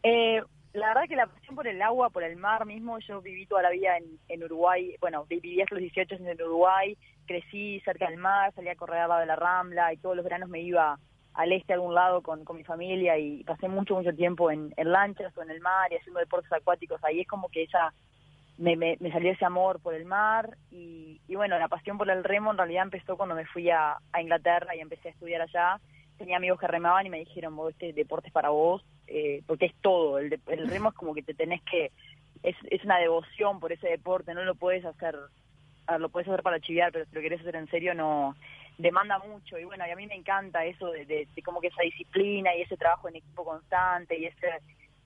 Eh, 0.07 0.43
la 0.75 0.89
verdad 0.89 1.05
que 1.09 1.17
la 1.17 1.27
pasión 1.27 1.57
por 1.57 1.67
el 1.67 1.81
agua, 1.83 2.11
por 2.11 2.23
el 2.25 2.37
mar 2.37 2.67
mismo, 2.67 2.99
yo 3.01 3.23
viví 3.23 3.47
toda 3.47 3.63
la 3.63 3.71
vida 3.71 3.97
en, 3.97 4.05
en 4.29 4.45
Uruguay, 4.45 4.95
bueno, 5.01 5.25
vi- 5.29 5.41
viví 5.41 5.63
hasta 5.63 5.75
los 5.77 5.83
18 5.83 6.17
años 6.17 6.29
en 6.29 6.43
Uruguay, 6.43 6.97
crecí 7.27 7.81
cerca 7.81 8.09
del 8.09 8.19
mar, 8.19 8.53
salía 8.55 8.73
a 8.73 8.77
correr 8.77 8.99
al 9.01 9.09
lado 9.09 9.21
de 9.21 9.27
la 9.27 9.37
Rambla 9.37 9.93
y 9.93 9.97
todos 9.99 10.17
los 10.17 10.25
veranos 10.25 10.49
me 10.51 10.61
iba 10.61 10.99
al 11.35 11.53
este 11.53 11.73
a 11.73 11.77
algún 11.77 11.95
lado 11.95 12.23
con, 12.23 12.45
con 12.45 12.57
mi 12.57 12.65
familia 12.65 13.19
y 13.19 13.43
pasé 13.45 13.69
mucho, 13.69 13.95
mucho 13.95 14.13
tiempo 14.15 14.51
en, 14.51 14.73
lanchas 14.77 15.37
o 15.37 15.43
en 15.43 15.51
el 15.51 15.61
mar 15.61 15.93
y 15.93 15.97
haciendo 15.97 16.21
deportes 16.21 16.53
acuáticos. 16.53 17.03
Ahí 17.05 17.21
es 17.21 17.27
como 17.29 17.49
que 17.49 17.65
esa 17.65 17.93
me, 18.59 18.77
me, 18.77 18.97
salió 19.13 19.33
ese 19.33 19.45
amor 19.45 19.81
por 19.81 19.95
el 19.95 20.05
mar 20.05 20.57
y, 20.71 21.21
y 21.27 21.35
bueno, 21.35 21.59
la 21.59 21.69
pasión 21.69 21.99
por 21.99 22.09
el 22.11 22.23
remo 22.23 22.53
en 22.53 22.59
realidad 22.59 22.85
empezó 22.85 23.17
cuando 23.17 23.35
me 23.35 23.47
fui 23.47 23.69
a 23.71 23.97
Inglaterra 24.21 24.77
y 24.77 24.81
empecé 24.81 25.09
a 25.09 25.13
estudiar 25.13 25.43
allá. 25.43 25.81
Tenía 26.19 26.37
amigos 26.37 26.61
que 26.61 26.67
remaban 26.67 27.07
y 27.07 27.11
me 27.11 27.19
dijeron, 27.19 27.57
vos 27.57 27.73
este 27.73 27.93
deporte 27.93 28.29
es 28.29 28.33
para 28.33 28.51
vos, 28.51 28.85
eh, 29.07 29.43
porque 29.47 29.67
es 29.67 29.75
todo. 29.81 30.19
El, 30.19 30.41
el 30.47 30.69
remo 30.69 30.91
es 30.91 30.95
como 30.95 31.15
que 31.15 31.23
te 31.23 31.35
tenés 31.35 31.63
que, 31.63 31.91
es, 32.43 32.57
es 32.71 32.85
una 32.85 32.99
devoción 32.99 33.59
por 33.59 33.73
ese 33.73 33.89
deporte, 33.89 34.35
no 34.35 34.45
lo 34.45 34.55
puedes 34.55 34.85
hacer, 34.85 35.17
lo 35.99 36.09
puedes 36.11 36.29
hacer 36.29 36.43
para 36.43 36.61
chiviar, 36.61 36.93
pero 36.93 37.07
si 37.07 37.15
lo 37.15 37.21
querés 37.21 37.41
hacer 37.41 37.57
en 37.57 37.69
serio 37.69 37.95
no 37.95 38.37
demanda 38.79 39.19
mucho 39.19 39.59
y 39.59 39.65
bueno, 39.65 39.87
y 39.87 39.91
a 39.91 39.97
mí 39.97 40.07
me 40.07 40.17
encanta 40.17 40.65
eso 40.65 40.91
de, 40.91 41.07
de, 41.07 41.29
como 41.45 41.61
que 41.61 41.69
esa 41.69 41.83
disciplina 41.83 42.55
y 42.55 42.63
ese 42.63 42.77
trabajo 42.77 43.09
en 43.09 43.17
equipo 43.17 43.45
constante 43.45 44.19
y 44.19 44.27
ese 44.27 44.49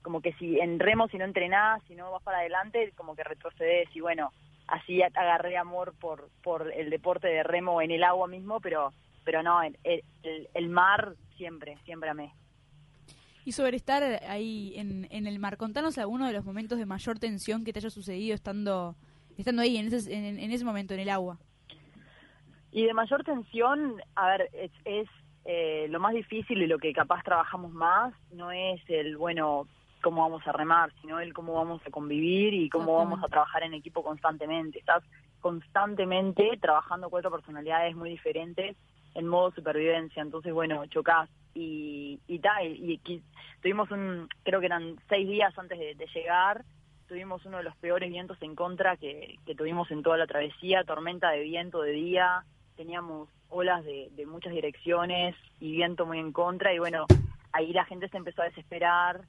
como 0.01 0.21
que 0.21 0.33
si 0.33 0.59
en 0.59 0.79
remo 0.79 1.07
si 1.07 1.17
no 1.17 1.25
entrenás, 1.25 1.83
si 1.87 1.93
no 1.93 2.11
vas 2.11 2.23
para 2.23 2.39
adelante, 2.39 2.91
como 2.95 3.15
que 3.15 3.23
retrocedes 3.23 3.93
y 3.95 3.99
bueno, 3.99 4.31
así 4.67 5.01
agarré 5.03 5.57
amor 5.57 5.93
por 5.99 6.29
por 6.41 6.71
el 6.73 6.89
deporte 6.89 7.27
de 7.27 7.43
remo 7.43 7.81
en 7.81 7.91
el 7.91 8.03
agua 8.03 8.27
mismo, 8.27 8.59
pero 8.59 8.91
pero 9.29 9.43
no, 9.43 9.61
el, 9.61 9.77
el, 9.83 10.49
el 10.55 10.69
mar 10.69 11.13
siempre, 11.37 11.77
siempre 11.85 12.09
amé. 12.09 12.33
Y 13.45 13.51
sobre 13.51 13.77
estar 13.77 14.01
ahí 14.27 14.73
en, 14.75 15.07
en 15.11 15.27
el 15.27 15.37
mar, 15.37 15.55
contanos 15.55 15.99
alguno 15.99 16.25
de 16.25 16.33
los 16.33 16.43
momentos 16.43 16.79
de 16.79 16.87
mayor 16.87 17.19
tensión 17.19 17.63
que 17.63 17.71
te 17.71 17.77
haya 17.77 17.91
sucedido 17.91 18.33
estando 18.33 18.95
estando 19.37 19.61
ahí, 19.61 19.77
en 19.77 19.85
ese, 19.85 20.11
en, 20.11 20.39
en 20.39 20.51
ese 20.51 20.65
momento, 20.65 20.95
en 20.95 21.01
el 21.01 21.09
agua. 21.09 21.37
Y 22.71 22.87
de 22.87 22.93
mayor 22.95 23.23
tensión, 23.23 24.01
a 24.15 24.29
ver, 24.29 24.49
es, 24.51 24.71
es 24.83 25.07
eh, 25.45 25.85
lo 25.91 25.99
más 25.99 26.15
difícil 26.15 26.59
y 26.63 26.65
lo 26.65 26.79
que 26.79 26.91
capaz 26.91 27.21
trabajamos 27.21 27.71
más, 27.71 28.15
no 28.31 28.51
es 28.51 28.81
el, 28.87 29.15
bueno, 29.15 29.67
cómo 30.01 30.23
vamos 30.23 30.41
a 30.47 30.53
remar, 30.53 30.91
sino 31.01 31.19
el 31.19 31.35
cómo 31.35 31.53
vamos 31.53 31.83
a 31.85 31.91
convivir 31.91 32.55
y 32.55 32.67
cómo 32.67 32.95
vamos 32.95 33.23
a 33.23 33.27
trabajar 33.27 33.61
en 33.61 33.75
equipo 33.75 34.01
constantemente. 34.01 34.79
Estás 34.79 35.03
constantemente 35.39 36.57
trabajando 36.59 37.11
cuatro 37.11 37.29
personalidades 37.29 37.95
muy 37.95 38.09
diferentes 38.09 38.75
en 39.15 39.27
modo 39.27 39.51
supervivencia. 39.51 40.21
Entonces, 40.21 40.53
bueno, 40.53 40.85
chocás 40.87 41.29
y, 41.53 42.19
y, 42.27 42.39
ta, 42.39 42.63
y, 42.63 43.01
y 43.05 43.23
tuvimos 43.61 43.89
un, 43.91 44.29
creo 44.43 44.59
que 44.59 44.67
eran 44.67 44.95
seis 45.07 45.27
días 45.27 45.57
antes 45.57 45.77
de, 45.77 45.95
de, 45.95 46.07
llegar, 46.13 46.63
tuvimos 47.07 47.45
uno 47.45 47.57
de 47.57 47.63
los 47.63 47.75
peores 47.77 48.09
vientos 48.09 48.37
en 48.41 48.55
contra 48.55 48.97
que, 48.97 49.35
que 49.45 49.55
tuvimos 49.55 49.89
en 49.91 50.03
toda 50.03 50.17
la 50.17 50.27
travesía, 50.27 50.83
tormenta 50.83 51.31
de 51.31 51.41
viento 51.41 51.81
de 51.81 51.91
día, 51.91 52.45
teníamos 52.75 53.29
olas 53.49 53.83
de, 53.83 54.09
de 54.11 54.25
muchas 54.25 54.53
direcciones 54.53 55.35
y 55.59 55.71
viento 55.71 56.05
muy 56.05 56.19
en 56.19 56.31
contra 56.31 56.73
y 56.73 56.79
bueno, 56.79 57.05
ahí 57.51 57.73
la 57.73 57.85
gente 57.85 58.07
se 58.09 58.17
empezó 58.17 58.43
a 58.43 58.45
desesperar, 58.45 59.21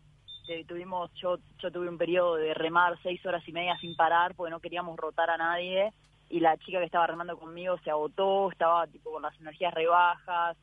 tuvimos, 0.67 1.13
yo, 1.15 1.39
yo 1.59 1.71
tuve 1.71 1.89
un 1.89 1.99
periodo 1.99 2.35
de 2.35 2.55
remar 2.55 2.99
seis 3.03 3.25
horas 3.25 3.47
y 3.47 3.53
media 3.53 3.79
sin 3.79 3.95
parar 3.95 4.35
porque 4.35 4.51
no 4.51 4.61
queríamos 4.61 4.97
rotar 4.99 5.31
a 5.31 5.37
nadie 5.37 5.93
y 6.31 6.41
la 6.41 6.57
chica 6.59 6.79
que 6.79 6.85
estaba 6.87 7.09
remando 7.09 7.37
conmigo 7.37 7.77
se 7.85 7.91
agotó, 7.91 8.51
estaba 8.51 8.87
tipo 8.87 9.11
con 9.11 9.23
las 9.23 9.39
energías 9.41 9.75
rebajas 9.75 10.57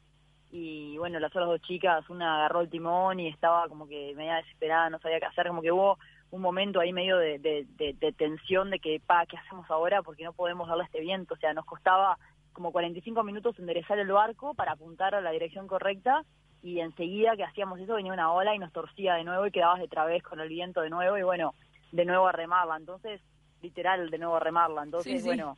y 0.50 0.98
bueno, 0.98 1.20
las 1.20 1.30
otras 1.30 1.48
dos 1.48 1.62
chicas, 1.62 2.10
una 2.10 2.38
agarró 2.38 2.62
el 2.62 2.70
timón 2.70 3.20
y 3.20 3.28
estaba 3.28 3.68
como 3.68 3.86
que 3.86 4.14
media 4.16 4.38
desesperada, 4.38 4.90
no 4.90 5.00
sabía 5.00 5.20
qué 5.20 5.26
hacer, 5.26 5.50
como 5.50 5.62
que 5.62 5.74
hubo 5.74 6.00
un 6.32 6.42
momento 6.42 6.80
ahí 6.80 6.94
medio 6.94 7.18
de, 7.18 7.38
de, 7.40 7.66
de, 7.76 7.94
de 7.94 8.12
tensión 8.14 8.70
de 8.70 8.80
que, 8.80 9.02
pa, 9.06 9.26
¿qué 9.26 9.38
hacemos 9.38 9.70
ahora? 9.70 10.02
Porque 10.02 10.24
no 10.24 10.32
podemos 10.32 10.70
darle 10.70 10.86
este 10.86 11.02
viento, 11.02 11.34
o 11.34 11.38
sea, 11.38 11.54
nos 11.54 11.66
costaba 11.66 12.18
como 12.54 12.72
45 12.72 13.24
minutos 13.24 13.60
enderezar 13.60 14.00
el 14.00 14.12
barco 14.12 14.54
para 14.54 14.72
apuntar 14.72 15.16
a 15.16 15.22
la 15.22 15.32
dirección 15.32 15.68
correcta 15.68 16.24
y 16.64 16.80
enseguida 16.80 17.36
que 17.36 17.44
hacíamos 17.44 17.80
eso 17.80 17.94
venía 17.96 18.14
una 18.14 18.32
ola 18.32 18.56
y 18.56 18.60
nos 18.60 18.72
torcía 18.72 19.16
de 19.16 19.24
nuevo 19.26 19.46
y 19.46 19.52
quedabas 19.52 19.80
de 19.80 19.88
través 19.88 20.24
con 20.24 20.40
el 20.40 20.50
viento 20.50 20.82
de 20.82 20.90
nuevo 20.90 21.18
y 21.18 21.24
bueno, 21.24 21.54
de 21.92 22.06
nuevo 22.06 22.28
a 22.28 22.32
remarla, 22.32 22.78
entonces, 22.78 23.22
literal, 23.68 24.10
de 24.10 24.18
nuevo 24.18 24.36
a 24.38 24.40
remarla, 24.40 24.84
entonces, 24.84 25.14
Sí, 25.14 25.20
sí. 25.20 25.26
bueno, 25.26 25.58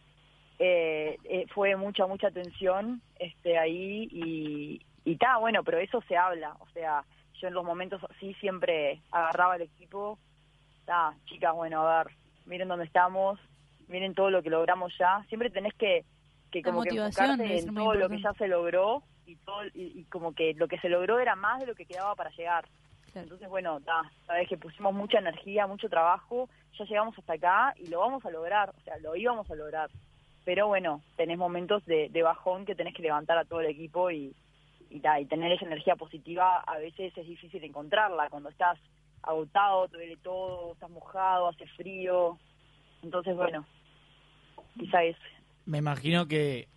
eh, 0.58 1.18
eh, 1.24 1.46
fue 1.54 1.76
mucha, 1.76 2.06
mucha 2.08 2.32
tensión 2.32 3.02
este 3.18 3.58
ahí 3.58 4.08
y, 4.12 4.82
y 5.06 5.16
ta, 5.16 5.38
bueno, 5.38 5.64
pero 5.64 5.78
eso 5.78 6.02
se 6.08 6.18
habla, 6.18 6.56
o 6.60 6.68
sea, 6.74 7.04
yo 7.40 7.48
en 7.48 7.54
los 7.54 7.64
momentos 7.64 8.02
así 8.10 8.34
siempre 8.36 9.00
agarraba 9.12 9.56
el 9.56 9.62
equipo, 9.64 10.18
ta, 10.86 11.14
chicas, 11.26 11.54
bueno, 11.54 11.88
a 11.88 12.04
ver, 12.04 12.14
miren 12.46 12.68
dónde 12.68 12.86
estamos, 12.86 13.40
miren 13.88 14.14
todo 14.14 14.30
lo 14.30 14.42
que 14.42 14.50
logramos 14.50 14.92
ya, 15.00 15.24
siempre 15.30 15.50
tenés 15.50 15.74
que, 15.76 16.04
que 16.52 16.62
como 16.62 16.82
que 16.84 16.96
enfocarte 16.96 17.60
en 17.60 17.74
todo 17.74 17.94
lo 17.94 18.10
que 18.10 18.22
ya 18.22 18.34
se 18.34 18.48
logró 18.48 19.04
y 19.26 19.36
todo 19.38 19.64
y, 19.74 20.00
y 20.00 20.04
como 20.06 20.34
que 20.34 20.56
lo 20.56 20.68
que 20.68 20.80
se 20.80 20.90
logró 20.90 21.20
era 21.20 21.36
más 21.36 21.60
de 21.60 21.68
lo 21.68 21.76
que 21.76 21.86
quedaba 21.86 22.16
para 22.16 22.32
llegar. 22.32 22.66
Claro. 23.12 23.26
Entonces, 23.26 23.50
bueno, 23.50 23.80
ta, 23.82 24.12
sabes 24.26 24.48
que 24.48 24.58
pusimos 24.58 24.94
mucha 24.94 25.20
energía, 25.20 25.68
mucho 25.68 25.90
trabajo, 25.90 26.50
ya 26.78 26.86
llegamos 26.86 27.18
hasta 27.18 27.34
acá 27.34 27.74
y 27.78 27.88
lo 27.88 28.00
vamos 28.00 28.26
a 28.26 28.30
lograr, 28.32 28.70
o 28.70 28.82
sea, 28.84 28.98
lo 28.98 29.16
íbamos 29.16 29.50
a 29.50 29.56
lograr. 29.56 29.90
Pero 30.46 30.68
bueno, 30.68 31.02
tenés 31.16 31.38
momentos 31.38 31.86
de, 31.86 32.10
de 32.10 32.24
bajón 32.24 32.66
que 32.66 32.76
tenés 32.76 32.94
que 32.96 33.04
levantar 33.04 33.38
a 33.38 33.46
todo 33.46 33.62
el 33.62 33.68
equipo 33.68 34.10
y, 34.10 34.34
y, 34.90 35.00
ta, 35.00 35.20
y 35.20 35.26
tener 35.26 35.52
esa 35.52 35.66
energía 35.66 35.96
positiva 35.96 36.60
a 36.62 36.78
veces 36.78 37.16
es 37.16 37.28
difícil 37.28 37.64
encontrarla 37.64 38.30
cuando 38.30 38.50
estás 38.50 38.78
agotado, 39.22 39.88
te 39.88 39.98
duele 39.98 40.18
todo, 40.18 40.74
estás 40.74 40.90
mojado, 40.90 41.50
hace 41.50 41.68
frío. 41.68 42.38
Entonces, 43.04 43.36
bueno, 43.36 43.66
quizá 44.78 45.04
es 45.04 45.16
Me 45.66 45.78
imagino 45.78 46.28
que 46.28 46.68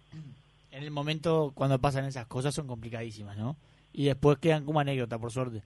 en 0.70 0.82
el 0.82 0.90
momento 0.90 1.52
cuando 1.54 1.78
pasan 1.78 2.04
esas 2.04 2.26
cosas 2.26 2.54
son 2.54 2.66
complicadísimas, 2.66 3.36
¿no? 3.36 3.56
Y 3.92 4.06
después 4.06 4.38
quedan 4.38 4.64
como 4.64 4.80
anécdota, 4.80 5.18
por 5.18 5.30
suerte. 5.30 5.62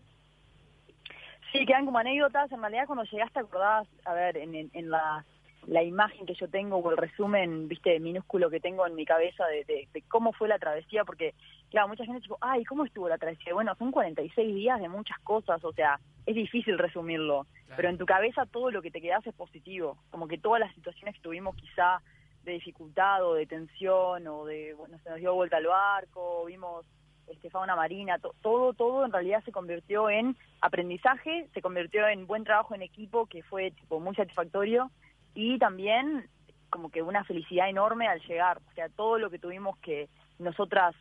Sí, 1.56 1.64
quedan 1.64 1.86
como 1.86 1.98
anécdotas. 1.98 2.50
En 2.52 2.60
realidad, 2.60 2.86
cuando 2.86 3.04
llegaste, 3.04 3.38
acordás, 3.38 3.88
a 4.04 4.12
ver, 4.12 4.36
en, 4.36 4.54
en, 4.54 4.70
en 4.74 4.90
la, 4.90 5.24
la 5.66 5.82
imagen 5.82 6.26
que 6.26 6.34
yo 6.34 6.48
tengo 6.48 6.76
o 6.76 6.90
el 6.90 6.96
resumen, 6.96 7.66
viste, 7.68 7.98
minúsculo 7.98 8.50
que 8.50 8.60
tengo 8.60 8.86
en 8.86 8.94
mi 8.94 9.04
cabeza 9.04 9.46
de, 9.46 9.64
de, 9.64 9.88
de 9.92 10.02
cómo 10.02 10.32
fue 10.32 10.48
la 10.48 10.58
travesía, 10.58 11.04
porque, 11.04 11.34
claro, 11.70 11.88
mucha 11.88 12.04
gente 12.04 12.20
tipo, 12.20 12.38
ay, 12.40 12.64
¿cómo 12.64 12.84
estuvo 12.84 13.08
la 13.08 13.18
travesía? 13.18 13.54
Bueno, 13.54 13.74
son 13.76 13.90
46 13.90 14.54
días 14.54 14.80
de 14.80 14.88
muchas 14.88 15.18
cosas, 15.20 15.64
o 15.64 15.72
sea, 15.72 15.98
es 16.26 16.34
difícil 16.34 16.78
resumirlo, 16.78 17.46
pero 17.74 17.88
en 17.88 17.98
tu 17.98 18.06
cabeza 18.06 18.46
todo 18.46 18.70
lo 18.70 18.82
que 18.82 18.90
te 18.90 19.00
quedas 19.00 19.26
es 19.26 19.34
positivo, 19.34 19.98
como 20.10 20.28
que 20.28 20.38
todas 20.38 20.60
las 20.60 20.74
situaciones 20.74 21.14
que 21.14 21.22
tuvimos 21.22 21.56
quizá 21.56 22.00
de 22.44 22.52
dificultad 22.52 23.24
o 23.24 23.34
de 23.34 23.46
tensión 23.46 24.26
o 24.28 24.44
de, 24.44 24.74
bueno, 24.74 24.98
se 25.02 25.10
nos 25.10 25.18
dio 25.18 25.34
vuelta 25.34 25.56
al 25.56 25.66
barco, 25.66 26.44
vimos 26.44 26.86
este, 27.28 27.50
fauna 27.50 27.76
marina, 27.76 28.18
to- 28.18 28.34
todo, 28.42 28.72
todo 28.72 29.04
en 29.04 29.12
realidad 29.12 29.42
se 29.44 29.52
convirtió 29.52 30.08
en 30.10 30.36
aprendizaje, 30.60 31.48
se 31.54 31.62
convirtió 31.62 32.06
en 32.08 32.26
buen 32.26 32.44
trabajo 32.44 32.74
en 32.74 32.82
equipo 32.82 33.26
que 33.26 33.42
fue 33.42 33.70
tipo 33.72 34.00
muy 34.00 34.14
satisfactorio 34.14 34.90
y 35.34 35.58
también 35.58 36.28
como 36.70 36.90
que 36.90 37.02
una 37.02 37.24
felicidad 37.24 37.68
enorme 37.68 38.08
al 38.08 38.20
llegar, 38.22 38.58
o 38.58 38.72
sea, 38.74 38.88
todo 38.88 39.18
lo 39.18 39.30
que 39.30 39.38
tuvimos 39.38 39.78
que 39.78 40.08
nosotras 40.38 40.94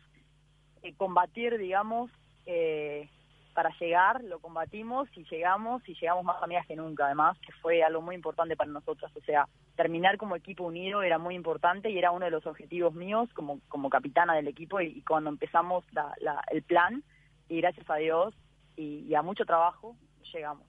eh, 0.82 0.94
combatir, 0.96 1.58
digamos, 1.58 2.10
eh, 2.46 3.08
para 3.54 3.70
llegar, 3.80 4.22
lo 4.24 4.38
combatimos 4.38 5.08
y 5.16 5.24
llegamos 5.24 5.82
y 5.88 5.94
llegamos 5.94 6.24
más 6.24 6.42
amigas 6.42 6.66
que 6.66 6.76
nunca, 6.76 7.06
además, 7.06 7.38
que 7.40 7.52
fue 7.52 7.82
algo 7.82 8.02
muy 8.02 8.14
importante 8.14 8.54
para 8.56 8.70
nosotras, 8.70 9.10
o 9.16 9.20
sea, 9.22 9.48
terminar 9.76 10.16
como 10.16 10.36
equipo 10.36 10.64
unido 10.64 11.02
era 11.02 11.18
muy 11.18 11.34
importante 11.34 11.90
y 11.90 11.98
era 11.98 12.10
uno 12.10 12.24
de 12.24 12.30
los 12.30 12.46
objetivos 12.46 12.94
míos 12.94 13.28
como, 13.34 13.60
como 13.68 13.90
capitana 13.90 14.34
del 14.34 14.48
equipo 14.48 14.80
y, 14.80 14.86
y 14.88 15.02
cuando 15.02 15.30
empezamos 15.30 15.84
la, 15.92 16.14
la- 16.20 16.42
el 16.50 16.62
plan, 16.62 17.02
y 17.48 17.60
gracias 17.60 17.88
a 17.88 17.96
Dios 17.96 18.34
y, 18.76 19.00
y 19.08 19.14
a 19.14 19.22
mucho 19.22 19.44
trabajo, 19.44 19.96
llegamos. 20.32 20.66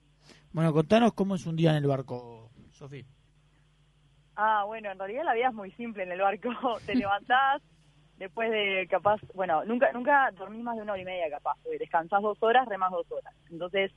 Bueno, 0.52 0.74
contanos 0.74 1.14
cómo 1.14 1.36
es 1.36 1.46
un 1.46 1.56
día 1.56 1.72
en 1.72 1.78
el 1.78 1.88
barco, 1.88 2.50
Sofía. 2.74 3.06
Ah, 4.36 4.64
bueno, 4.66 4.92
en 4.92 5.00
realidad 5.00 5.24
la 5.26 5.34
vida 5.34 5.48
es 5.48 5.54
muy 5.54 5.72
simple 5.72 6.04
en 6.04 6.12
el 6.12 6.22
barco. 6.22 6.50
Te 6.86 6.96
levantás, 6.96 7.62
después 8.18 8.52
de 8.52 8.88
capaz, 8.90 9.20
bueno, 9.34 9.66
nunca 9.66 9.92
nunca 9.94 10.30
dormís 10.32 10.64
más 10.64 10.76
de 10.76 10.84
una 10.84 10.94
hora 10.94 11.02
y 11.02 11.06
media 11.06 11.30
capaz, 11.30 11.58
descansás 11.80 12.22
dos 12.22 12.38
horas, 12.42 12.68
remás 12.68 12.92
dos 12.92 13.12
horas. 13.12 13.34
Entonces, 13.50 13.92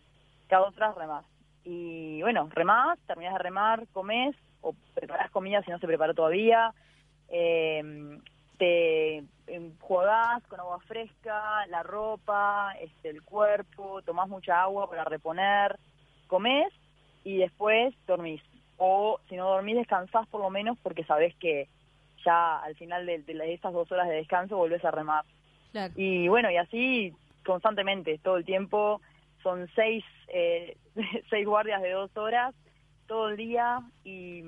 cada 0.49 0.67
dos 0.67 0.77
horas 0.77 0.95
remás. 0.97 1.25
Y 1.65 2.23
bueno, 2.23 2.49
remás, 2.53 2.99
terminás 3.07 3.35
de 3.35 3.39
remar, 3.41 3.87
comés, 3.93 4.35
o 4.61 4.75
preparás 4.95 5.31
comida 5.31 5.63
si 5.63 5.71
no 5.71 5.79
se 5.79 5.87
preparó 5.87 6.15
todavía, 6.15 6.73
eh, 7.29 8.19
te 8.59 9.25
enjuagás 9.47 10.43
con 10.49 10.61
agua 10.61 10.79
fresca, 10.81 11.67
la 11.69 11.83
ropa, 11.83 12.75
este, 12.81 13.09
el 13.09 13.23
cuerpo, 13.23 14.03
tomás 14.03 14.29
mucha 14.29 14.63
agua 14.63 14.89
para 14.89 15.05
reponer, 15.05 15.79
comés 16.27 16.73
y 17.25 17.39
después 17.39 17.95
dormís. 18.07 18.43
O 18.77 19.19
si 19.29 19.37
no 19.37 19.49
dormís, 19.49 19.77
descansás 19.77 20.27
por 20.29 20.41
lo 20.41 20.51
menos 20.51 20.79
porque 20.83 21.05
sabés 21.05 21.35
que 21.37 21.69
ya 22.25 22.59
al 22.59 22.77
final 22.77 23.07
de, 23.07 23.19
de 23.19 23.55
esas 23.55 23.73
dos 23.73 23.91
horas 23.91 24.09
de 24.09 24.17
descanso 24.17 24.57
volvés 24.57 24.85
a 24.85 24.91
remar. 24.91 25.25
Claro. 25.73 25.93
Y 25.97 26.29
bueno, 26.29 26.51
y 26.51 26.57
así 26.57 27.15
constantemente, 27.45 28.19
todo 28.19 28.37
el 28.37 28.45
tiempo. 28.45 29.01
Son 29.43 29.69
seis, 29.75 30.05
eh, 30.29 30.77
seis 31.31 31.47
guardias 31.47 31.83
de 31.83 31.93
dos 31.93 32.15
horas 32.17 32.55
todo 33.07 33.31
el 33.31 33.37
día. 33.37 33.81
Y, 34.05 34.43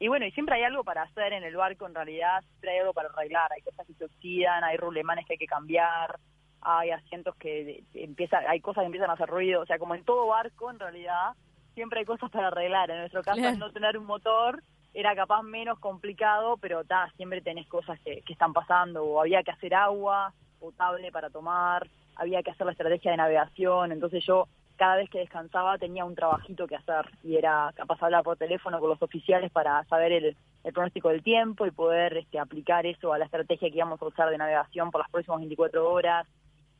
y 0.00 0.08
bueno, 0.08 0.26
y 0.26 0.32
siempre 0.32 0.56
hay 0.56 0.64
algo 0.64 0.82
para 0.82 1.02
hacer 1.02 1.32
en 1.32 1.44
el 1.44 1.56
barco, 1.56 1.86
en 1.86 1.94
realidad. 1.94 2.42
Siempre 2.42 2.72
hay 2.72 2.78
algo 2.78 2.92
para 2.92 3.10
arreglar. 3.10 3.48
Hay 3.52 3.62
cosas 3.62 3.86
que 3.86 3.94
se 3.94 4.04
oxidan, 4.04 4.64
hay 4.64 4.76
rulemanes 4.76 5.24
que 5.24 5.34
hay 5.34 5.38
que 5.38 5.46
cambiar, 5.46 6.18
hay 6.60 6.90
asientos 6.90 7.36
que 7.36 7.84
empiezan, 7.94 8.44
hay 8.48 8.60
cosas 8.60 8.82
que 8.82 8.86
empiezan 8.86 9.10
a 9.10 9.12
hacer 9.12 9.28
ruido. 9.28 9.62
O 9.62 9.66
sea, 9.66 9.78
como 9.78 9.94
en 9.94 10.04
todo 10.04 10.26
barco, 10.26 10.70
en 10.70 10.80
realidad, 10.80 11.32
siempre 11.74 12.00
hay 12.00 12.06
cosas 12.06 12.28
para 12.30 12.48
arreglar. 12.48 12.90
En 12.90 12.98
nuestro 12.98 13.22
caso, 13.22 13.46
al 13.46 13.58
no 13.58 13.70
tener 13.70 13.96
un 13.96 14.06
motor, 14.06 14.64
era 14.94 15.14
capaz 15.14 15.42
menos 15.42 15.78
complicado, 15.78 16.56
pero 16.56 16.82
ta, 16.82 17.12
siempre 17.16 17.40
tenés 17.40 17.68
cosas 17.68 18.00
que, 18.00 18.22
que 18.22 18.32
están 18.32 18.52
pasando, 18.52 19.04
o 19.04 19.20
había 19.20 19.44
que 19.44 19.52
hacer 19.52 19.74
agua 19.74 20.32
potable 20.58 21.12
para 21.12 21.30
tomar, 21.30 21.86
había 22.18 22.42
que 22.42 22.50
hacer 22.50 22.66
la 22.66 22.72
estrategia 22.72 23.10
de 23.12 23.16
navegación, 23.16 23.92
entonces 23.92 24.24
yo 24.26 24.46
cada 24.76 24.96
vez 24.96 25.10
que 25.10 25.18
descansaba 25.18 25.76
tenía 25.78 26.04
un 26.04 26.14
trabajito 26.14 26.66
que 26.68 26.76
hacer 26.76 27.06
y 27.24 27.36
era 27.36 27.72
capaz 27.74 28.00
hablar 28.02 28.22
por 28.22 28.36
teléfono 28.36 28.78
con 28.78 28.90
los 28.90 29.02
oficiales 29.02 29.50
para 29.50 29.82
saber 29.86 30.12
el, 30.12 30.36
el 30.64 30.72
pronóstico 30.72 31.08
del 31.08 31.22
tiempo 31.22 31.66
y 31.66 31.72
poder 31.72 32.16
este, 32.16 32.38
aplicar 32.38 32.86
eso 32.86 33.12
a 33.12 33.18
la 33.18 33.24
estrategia 33.24 33.70
que 33.70 33.76
íbamos 33.76 34.00
a 34.00 34.06
usar 34.06 34.30
de 34.30 34.38
navegación 34.38 34.90
por 34.92 35.00
las 35.00 35.10
próximas 35.10 35.40
24 35.40 35.90
horas 35.90 36.26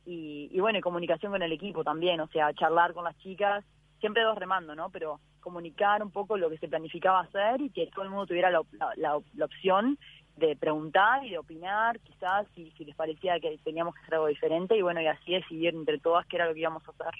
y, 0.05 0.49
y 0.51 0.59
bueno, 0.61 0.79
y 0.79 0.81
comunicación 0.81 1.31
con 1.33 1.41
el 1.43 1.51
equipo 1.51 1.83
también, 1.83 2.19
o 2.21 2.27
sea, 2.27 2.53
charlar 2.53 2.93
con 2.93 3.03
las 3.03 3.17
chicas, 3.19 3.65
siempre 3.99 4.23
dos 4.23 4.37
remando, 4.37 4.75
¿no? 4.75 4.89
Pero 4.91 5.19
comunicar 5.41 6.01
un 6.01 6.11
poco 6.11 6.37
lo 6.37 6.49
que 6.49 6.57
se 6.57 6.67
planificaba 6.69 7.19
hacer 7.21 7.61
y 7.61 7.69
que 7.69 7.87
todo 7.87 8.03
el 8.03 8.09
mundo 8.09 8.27
tuviera 8.27 8.49
la, 8.49 8.61
la- 8.71 8.93
la- 8.95 9.19
la 9.35 9.45
opción 9.45 9.97
de 10.39 10.55
preguntar 10.55 11.25
y 11.25 11.31
de 11.31 11.37
opinar, 11.37 11.99
quizás, 11.99 12.47
si, 12.55 12.71
si 12.71 12.85
les 12.85 12.95
parecía 12.95 13.39
que 13.39 13.57
teníamos 13.63 13.93
que 13.95 14.01
hacer 14.01 14.15
algo 14.15 14.27
diferente, 14.27 14.77
y 14.77 14.81
bueno, 14.81 15.01
y 15.01 15.07
así 15.07 15.33
decidir 15.33 15.75
entre 15.75 15.99
todas 15.99 16.25
qué 16.27 16.37
era 16.37 16.47
lo 16.47 16.53
que 16.53 16.61
íbamos 16.61 16.83
a 16.87 16.91
hacer. 16.91 17.13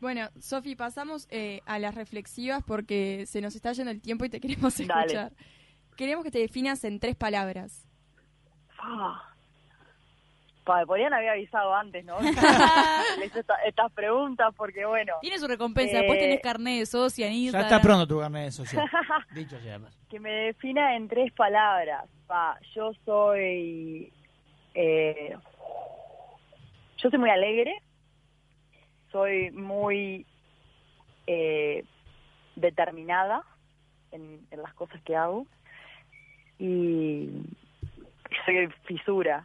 Bueno, 0.00 0.28
Sofi, 0.38 0.76
pasamos 0.76 1.26
eh, 1.30 1.62
a 1.64 1.78
las 1.78 1.94
reflexivas 1.94 2.62
porque 2.62 3.24
se 3.26 3.40
nos 3.40 3.56
está 3.56 3.72
yendo 3.72 3.90
el 3.90 4.02
tiempo 4.02 4.24
y 4.24 4.28
te 4.28 4.40
queremos 4.42 4.76
Dale. 4.76 5.06
escuchar. 5.06 5.32
Queremos 5.96 6.24
que 6.24 6.30
te 6.30 6.40
definas 6.40 6.84
en 6.84 7.00
tres 7.00 7.16
palabras. 7.16 7.88
Ah. 8.78 9.33
Pa, 10.64 10.86
podrían 10.86 11.12
haber 11.12 11.28
avisado 11.28 11.74
antes, 11.74 12.04
¿no? 12.04 12.16
Les 13.18 13.36
esta- 13.36 13.56
estas 13.66 13.92
preguntas 13.92 14.54
porque, 14.56 14.84
bueno, 14.86 15.14
Tiene 15.20 15.38
su 15.38 15.46
recompensa, 15.46 15.98
después 15.98 16.18
Eh, 16.18 16.22
tenés 16.22 16.40
carnet 16.40 16.78
de 16.78 16.86
socia 16.86 17.26
en 17.26 17.34
Ya 17.52 17.60
está 17.60 17.80
pronto 17.82 18.06
tu 18.06 18.18
carnet 18.20 18.44
de 18.46 18.50
social. 18.52 18.88
Dicho 19.34 19.58
sea. 19.60 19.78
de 19.78 19.84
paso. 19.84 19.98
que 20.08 20.18
me 20.20 20.30
defina 20.30 20.96
en 20.96 21.08
tres 21.08 21.32
palabras. 21.34 22.04
Pa, 22.26 22.58
yo 22.74 22.92
soy... 23.04 24.10
eh, 24.74 25.36
yo 26.96 27.10
soy 27.10 27.18
muy 27.18 27.28
alegre, 27.30 27.74
soy 29.12 29.50
muy 29.50 30.24
eh, 31.26 31.84
determinada 32.56 33.42
en, 34.12 34.40
en 34.50 34.62
las 34.62 34.72
cosas 34.74 35.02
que 35.02 35.14
hago 35.14 35.46
y 36.58 37.28
soy 38.46 38.68
fisura. 38.84 39.44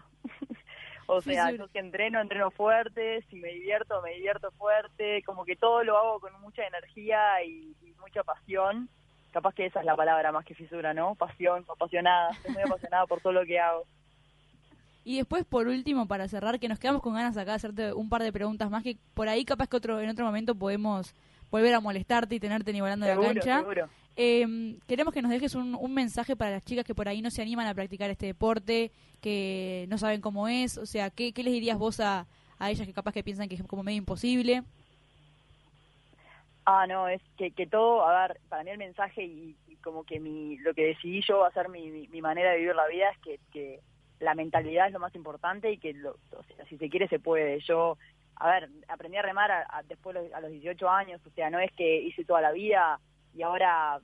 O 1.11 1.21
sea, 1.21 1.51
yo 1.51 1.67
si 1.67 1.79
entreno, 1.79 2.21
entreno 2.21 2.51
fuerte, 2.51 3.23
si 3.29 3.37
me 3.37 3.49
divierto, 3.49 3.99
me 4.03 4.13
divierto 4.13 4.51
fuerte, 4.51 5.23
como 5.23 5.43
que 5.43 5.55
todo 5.55 5.83
lo 5.83 5.97
hago 5.97 6.19
con 6.19 6.39
mucha 6.41 6.65
energía 6.65 7.43
y, 7.43 7.75
y 7.81 7.93
mucha 7.99 8.23
pasión. 8.23 8.89
Capaz 9.31 9.53
que 9.55 9.65
esa 9.65 9.79
es 9.79 9.85
la 9.85 9.95
palabra 9.95 10.31
más 10.31 10.45
que 10.45 10.53
fisura, 10.53 10.93
¿no? 10.93 11.15
Pasión, 11.15 11.65
apasionada. 11.67 12.29
Estoy 12.31 12.53
muy 12.53 12.63
apasionada 12.63 13.05
por 13.07 13.21
todo 13.21 13.33
lo 13.33 13.45
que 13.45 13.59
hago. 13.59 13.85
Y 15.03 15.17
después, 15.17 15.45
por 15.45 15.67
último, 15.67 16.07
para 16.07 16.27
cerrar, 16.27 16.59
que 16.59 16.67
nos 16.67 16.77
quedamos 16.77 17.01
con 17.01 17.15
ganas 17.15 17.35
acá 17.37 17.51
de 17.51 17.55
hacerte 17.55 17.93
un 17.93 18.09
par 18.09 18.21
de 18.21 18.31
preguntas 18.31 18.69
más, 18.69 18.83
que 18.83 18.97
por 19.15 19.29
ahí 19.29 19.45
capaz 19.45 19.67
que 19.67 19.77
otro 19.77 19.99
en 19.99 20.09
otro 20.09 20.25
momento 20.25 20.53
podemos 20.53 21.15
volver 21.49 21.73
a 21.73 21.79
molestarte 21.79 22.35
y 22.35 22.39
tenerte 22.39 22.71
nivelando 22.71 23.07
la 23.07 23.19
cancha. 23.19 23.59
seguro. 23.59 23.89
Eh, 24.21 24.75
queremos 24.85 25.13
que 25.13 25.21
nos 25.21 25.31
dejes 25.31 25.55
un, 25.55 25.93
mensaje 25.93 26.35
para 26.35 26.51
las 26.51 26.65
chicas 26.65 26.83
que 26.83 26.93
por 26.93 27.07
ahí 27.07 27.21
no 27.21 27.31
se 27.31 27.41
animan 27.41 27.67
a 27.67 27.73
practicar 27.73 28.09
este 28.09 28.25
deporte, 28.25 28.91
que 29.21 29.85
no 29.87 29.97
saben 29.97 30.19
cómo 30.19 30.49
es, 30.49 30.77
o 30.77 30.85
sea, 30.85 31.09
¿qué, 31.09 31.31
les 31.37 31.53
dirías 31.53 31.77
vos 31.77 32.01
a, 32.01 32.27
a 32.57 32.69
ellas 32.69 32.85
que 32.85 32.91
capaz 32.91 33.13
que 33.13 33.23
piensan 33.23 33.47
que 33.47 33.55
es 33.55 33.63
como 33.63 33.81
medio 33.81 33.99
imposible? 33.99 34.63
Ah, 36.65 36.85
no, 36.85 37.07
es 37.07 37.21
que, 37.37 37.51
que 37.51 37.65
todo, 37.65 38.05
a 38.05 38.27
ver, 38.27 38.41
para 38.49 38.65
mí 38.65 38.71
el 38.71 38.77
mensaje 38.77 39.23
y, 39.23 39.55
como 39.81 40.03
que 40.03 40.19
mi, 40.19 40.57
lo 40.57 40.73
que 40.73 40.87
decidí 40.87 41.21
yo 41.21 41.45
hacer 41.45 41.69
mi, 41.69 41.89
mi, 41.89 42.09
mi 42.09 42.21
manera 42.21 42.51
de 42.51 42.57
vivir 42.57 42.75
la 42.75 42.87
vida 42.87 43.11
es 43.11 43.19
que, 43.19 43.39
que 43.53 43.79
la 44.19 44.35
mentalidad 44.35 44.87
es 44.87 44.91
lo 44.91 44.99
más 44.99 45.15
importante 45.15 45.71
y 45.71 45.77
que 45.77 45.93
lo, 45.93 46.17
o 46.31 46.43
sea, 46.43 46.65
si 46.65 46.77
se 46.77 46.89
quiere 46.89 47.07
se 47.07 47.19
puede. 47.19 47.61
Yo, 47.61 47.97
a 48.35 48.49
ver, 48.49 48.69
aprendí 48.89 49.15
a 49.15 49.21
remar 49.21 49.49
a, 49.49 49.65
a- 49.69 49.83
después 49.83 50.17
a 50.33 50.41
los 50.41 50.51
18 50.51 50.89
años, 50.89 51.21
o 51.25 51.29
sea, 51.29 51.49
no 51.49 51.59
es 51.59 51.71
que 51.71 52.01
hice 52.01 52.25
toda 52.25 52.41
la 52.41 52.51
vida 52.51 52.99
y 53.33 53.41
ahora 53.41 53.99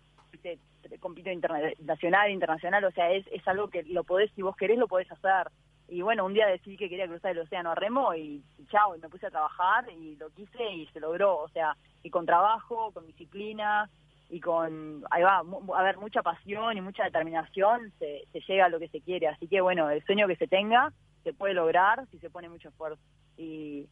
compito 0.99 1.29
interna- 1.29 1.73
nacional, 1.79 2.31
internacional, 2.31 2.83
o 2.85 2.91
sea, 2.91 3.11
es, 3.11 3.25
es 3.27 3.47
algo 3.47 3.67
que 3.69 3.83
lo 3.83 4.03
podés, 4.03 4.31
si 4.33 4.41
vos 4.41 4.55
querés, 4.55 4.77
lo 4.77 4.87
podés 4.87 5.11
hacer. 5.11 5.47
Y 5.87 6.01
bueno, 6.01 6.25
un 6.25 6.33
día 6.33 6.47
decidí 6.47 6.77
que 6.77 6.89
quería 6.89 7.07
cruzar 7.07 7.31
el 7.31 7.39
océano 7.39 7.71
a 7.71 7.75
remo 7.75 8.13
y, 8.15 8.43
chao, 8.71 8.95
y 8.95 8.99
me 8.99 9.09
puse 9.09 9.27
a 9.27 9.31
trabajar 9.31 9.85
y 9.91 10.15
lo 10.15 10.29
quise 10.31 10.63
y 10.71 10.87
se 10.87 10.99
logró, 10.99 11.37
o 11.37 11.49
sea, 11.49 11.75
y 12.01 12.09
con 12.09 12.25
trabajo, 12.25 12.91
con 12.91 13.05
disciplina 13.05 13.89
y 14.29 14.39
con, 14.39 15.03
ahí 15.11 15.21
va, 15.21 15.43
a 15.75 15.83
ver, 15.83 15.97
mucha 15.97 16.23
pasión 16.23 16.75
y 16.75 16.81
mucha 16.81 17.03
determinación 17.03 17.91
se, 17.99 18.23
se 18.31 18.39
llega 18.41 18.65
a 18.65 18.69
lo 18.69 18.79
que 18.79 18.87
se 18.87 19.01
quiere. 19.01 19.27
Así 19.27 19.47
que 19.47 19.61
bueno, 19.61 19.89
el 19.91 20.03
sueño 20.05 20.27
que 20.27 20.35
se 20.37 20.47
tenga 20.47 20.91
se 21.23 21.33
puede 21.33 21.53
lograr 21.53 22.07
si 22.09 22.17
se 22.17 22.31
pone 22.31 22.49
mucho 22.49 22.69
esfuerzo. 22.69 23.01
Y, 23.37 23.87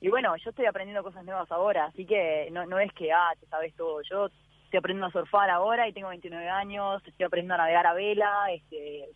y 0.00 0.08
bueno, 0.08 0.34
yo 0.36 0.50
estoy 0.50 0.66
aprendiendo 0.66 1.04
cosas 1.04 1.24
nuevas 1.24 1.50
ahora, 1.52 1.86
así 1.86 2.04
que 2.06 2.48
no, 2.50 2.66
no 2.66 2.80
es 2.80 2.92
que, 2.92 3.12
ah, 3.12 3.32
te 3.38 3.46
sabes 3.46 3.74
todo. 3.76 4.02
Yo 4.02 4.28
estoy 4.76 4.78
aprendiendo 4.78 5.06
a 5.06 5.12
surfar 5.22 5.48
ahora 5.48 5.88
y 5.88 5.92
tengo 5.92 6.08
29 6.08 6.48
años, 6.48 7.02
estoy 7.06 7.24
aprendiendo 7.24 7.54
a 7.54 7.58
navegar 7.58 7.86
a 7.86 7.94
vela, 7.94 8.52
este, 8.52 9.08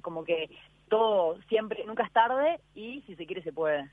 como 0.00 0.24
que 0.24 0.48
todo 0.88 1.38
siempre, 1.48 1.84
nunca 1.84 2.04
es 2.04 2.12
tarde 2.12 2.58
y 2.74 3.02
si 3.02 3.14
se 3.16 3.26
quiere 3.26 3.42
se 3.42 3.52
puede. 3.52 3.90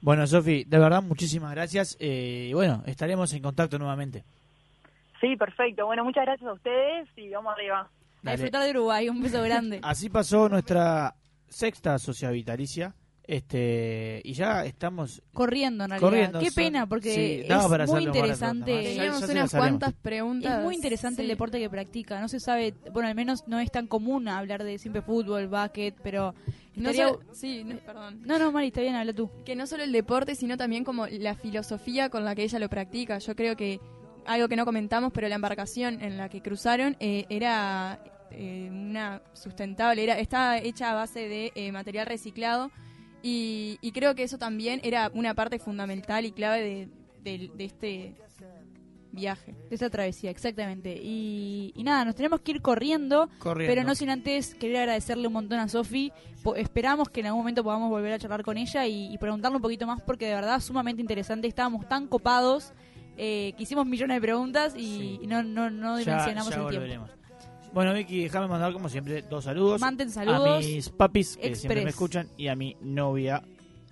Bueno, 0.00 0.26
Sofi, 0.26 0.64
de 0.64 0.78
verdad, 0.78 1.02
muchísimas 1.02 1.50
gracias. 1.52 1.96
Eh, 2.00 2.48
y 2.50 2.54
bueno, 2.54 2.82
estaremos 2.86 3.32
en 3.32 3.42
contacto 3.42 3.78
nuevamente. 3.78 4.24
Sí, 5.20 5.36
perfecto. 5.36 5.86
Bueno, 5.86 6.04
muchas 6.04 6.24
gracias 6.24 6.48
a 6.48 6.52
ustedes 6.52 7.08
y 7.16 7.30
vamos 7.30 7.54
arriba. 7.54 7.80
A 7.80 7.88
Dale. 8.22 8.36
disfrutar 8.36 8.64
de 8.64 8.70
Uruguay, 8.70 9.08
un 9.08 9.22
beso 9.22 9.42
grande. 9.42 9.80
Así 9.82 10.08
pasó 10.10 10.48
nuestra 10.48 11.14
sexta 11.48 11.98
socia 11.98 12.30
vitalicia. 12.30 12.94
Este, 13.26 14.20
y 14.22 14.34
ya 14.34 14.64
estamos. 14.66 15.22
Corriendo, 15.32 15.84
en 15.84 15.90
realidad. 15.90 16.06
Corriendo, 16.08 16.40
Qué 16.40 16.50
son- 16.50 16.54
pena, 16.64 16.86
porque 16.86 17.14
sí, 17.42 17.48
daba 17.48 17.68
para 17.70 17.84
es 17.84 17.90
muy 17.90 18.04
interesante. 18.04 18.82
Ya- 18.82 18.90
Teníamos 18.90 19.20
ya 19.26 19.32
unas 19.32 19.50
cuantas 19.54 19.92
preguntas. 19.94 20.58
Es 20.58 20.64
muy 20.64 20.74
interesante 20.74 21.22
el 21.22 21.28
deporte 21.28 21.58
que 21.58 21.70
practica. 21.70 22.20
No 22.20 22.28
se 22.28 22.38
sabe, 22.38 22.74
bueno, 22.92 23.08
al 23.08 23.14
menos 23.14 23.44
no 23.48 23.58
es 23.60 23.70
tan 23.70 23.86
común 23.86 24.28
hablar 24.28 24.62
de 24.62 24.78
siempre 24.78 25.00
fútbol, 25.00 25.48
básquet, 25.48 25.94
pero 26.02 26.34
No 26.76 26.90
estaría- 26.90 27.08
solo- 27.14 27.20
sí, 27.32 27.64
no, 27.64 27.76
perdón. 27.78 28.20
No, 28.26 28.38
no, 28.38 28.52
Mari, 28.52 28.66
está 28.66 28.82
bien, 28.82 28.94
habla 28.94 29.12
tú. 29.14 29.30
Que 29.44 29.56
no 29.56 29.66
solo 29.66 29.84
el 29.84 29.92
deporte, 29.92 30.34
sino 30.34 30.56
también 30.58 30.84
como 30.84 31.06
la 31.06 31.34
filosofía 31.34 32.10
con 32.10 32.24
la 32.26 32.34
que 32.34 32.42
ella 32.44 32.58
lo 32.58 32.68
practica. 32.68 33.18
Yo 33.18 33.34
creo 33.34 33.56
que 33.56 33.80
algo 34.26 34.48
que 34.48 34.56
no 34.56 34.64
comentamos, 34.66 35.12
pero 35.14 35.28
la 35.28 35.34
embarcación 35.36 36.02
en 36.02 36.18
la 36.18 36.28
que 36.28 36.42
cruzaron 36.42 36.94
eh, 37.00 37.24
era 37.30 38.00
eh, 38.30 38.68
una 38.70 39.22
sustentable, 39.32 40.02
era 40.02 40.18
estaba 40.18 40.58
hecha 40.58 40.90
a 40.90 40.94
base 40.94 41.28
de 41.28 41.52
eh, 41.54 41.70
material 41.72 42.06
reciclado 42.06 42.70
y, 43.24 43.78
y 43.80 43.90
creo 43.92 44.14
que 44.14 44.22
eso 44.22 44.38
también 44.38 44.80
era 44.84 45.10
una 45.14 45.34
parte 45.34 45.58
fundamental 45.58 46.24
y 46.24 46.30
clave 46.32 46.60
de, 46.62 46.88
de- 47.38 47.50
de 47.56 47.64
este 47.64 48.14
viaje. 49.12 49.54
De 49.70 49.76
esa 49.76 49.88
travesía, 49.90 50.30
exactamente. 50.30 50.98
Y, 51.00 51.72
y 51.76 51.84
nada, 51.84 52.04
nos 52.04 52.14
tenemos 52.16 52.40
que 52.40 52.52
ir 52.52 52.60
corriendo, 52.62 53.28
Corriendo. 53.38 53.72
pero 53.74 53.86
no 53.86 53.94
sin 53.94 54.10
antes 54.10 54.54
querer 54.56 54.76
agradecerle 54.78 55.26
un 55.28 55.32
montón 55.34 55.58
a 55.60 55.68
Sofi. 55.68 56.12
Esperamos 56.56 57.08
que 57.08 57.20
en 57.20 57.26
algún 57.26 57.40
momento 57.42 57.62
podamos 57.62 57.88
volver 57.90 58.12
a 58.12 58.18
charlar 58.18 58.42
con 58.42 58.56
ella 58.58 58.86
y, 58.86 59.12
y 59.12 59.18
preguntarle 59.18 59.56
un 59.56 59.62
poquito 59.62 59.86
más, 59.86 60.02
porque 60.02 60.26
de 60.26 60.34
verdad 60.34 60.60
sumamente 60.60 61.00
interesante. 61.00 61.46
Estábamos 61.46 61.88
tan 61.88 62.06
copados 62.08 62.72
eh, 63.16 63.54
que 63.56 63.62
hicimos 63.62 63.86
millones 63.86 64.16
de 64.16 64.20
preguntas 64.20 64.74
y, 64.76 64.80
Sí. 64.80 65.20
y 65.22 65.26
no, 65.28 65.42
no, 65.44 65.70
no 65.70 65.98
Ya, 66.00 66.04
dimensionamos 66.18 66.50
ya 66.54 66.60
el 66.80 66.88
tiempo. 66.88 67.06
Bueno, 67.74 67.92
Vicky, 67.92 68.22
déjame 68.22 68.46
mandar 68.46 68.72
como 68.72 68.88
siempre 68.88 69.22
dos 69.22 69.44
saludos. 69.44 69.80
Manden 69.80 70.08
A 70.08 70.12
saludos. 70.12 70.64
mis 70.64 70.88
papis 70.90 71.36
que 71.36 71.56
siempre 71.56 71.82
me 71.82 71.90
escuchan 71.90 72.28
y 72.36 72.46
a 72.48 72.54
mi 72.54 72.76
novia 72.80 73.42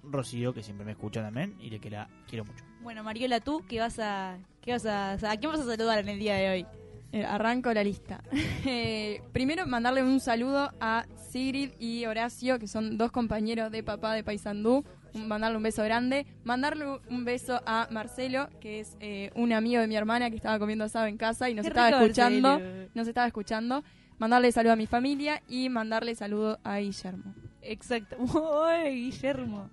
Rocío 0.05 0.53
que 0.55 0.63
siempre 0.63 0.85
me 0.87 0.93
escucha 0.93 1.21
también 1.21 1.57
y 1.61 1.69
le 1.71 1.81
que 1.81 1.91
la 1.91 2.09
quiero 2.29 2.45
mucho. 2.45 2.65
Bueno, 2.81 3.03
Mariola, 3.05 3.41
tú, 3.41 3.65
¿qué 3.69 3.81
vas 3.81 3.99
a, 3.99 4.39
qué 4.61 4.73
vas 4.73 4.87
a, 4.87 5.13
a 5.15 5.37
quién 5.37 5.51
vas 5.53 5.61
a 5.61 5.65
saludar 5.67 5.99
en 5.99 6.09
el 6.09 6.19
día 6.19 6.35
de 6.37 6.51
hoy? 6.51 6.67
Eh, 7.13 7.25
arranco 7.25 7.73
la 7.73 7.85
lista. 7.85 8.23
Eh, 8.65 9.21
primero, 9.33 9.67
mandarle 9.67 10.03
un 10.03 10.21
saludo 10.21 10.73
a 10.81 11.05
Sigrid 11.31 11.73
y 11.81 12.07
Horacio, 12.07 12.59
que 12.59 12.69
son 12.69 12.97
dos 12.97 13.11
compañeros 13.11 13.73
de 13.73 13.83
papá 13.83 14.15
de 14.15 14.23
Paysandú. 14.23 14.85
Mandarle 15.15 15.57
un 15.57 15.63
beso 15.65 15.83
grande. 15.83 16.27
Mandarle 16.45 16.87
un 17.11 17.25
beso 17.25 17.61
a 17.67 17.89
Marcelo, 17.91 18.49
que 18.61 18.81
es 18.81 18.97
eh, 19.01 19.31
un 19.35 19.53
amigo 19.53 19.81
de 19.81 19.89
mi 19.89 19.97
hermana 19.97 20.31
que 20.31 20.37
estaba 20.37 20.59
comiendo 20.59 20.85
asado 20.85 21.07
en 21.07 21.17
casa 21.17 21.51
y 21.51 21.55
nos 21.55 21.65
Qué 21.65 21.69
estaba 21.69 21.89
rico, 21.89 22.01
escuchando. 22.03 22.49
Marcelo. 22.51 22.89
Nos 22.95 23.09
estaba 23.09 23.27
escuchando. 23.27 23.85
Mandarle 24.19 24.53
saludo 24.53 24.73
a 24.75 24.77
mi 24.77 24.87
familia 24.87 25.43
y 25.49 25.69
mandarle 25.69 26.15
saludo 26.15 26.61
a 26.63 26.79
Guillermo. 26.79 27.35
Exacto. 27.63 28.17
Uy, 28.21 28.91
Guillermo. 28.91 29.71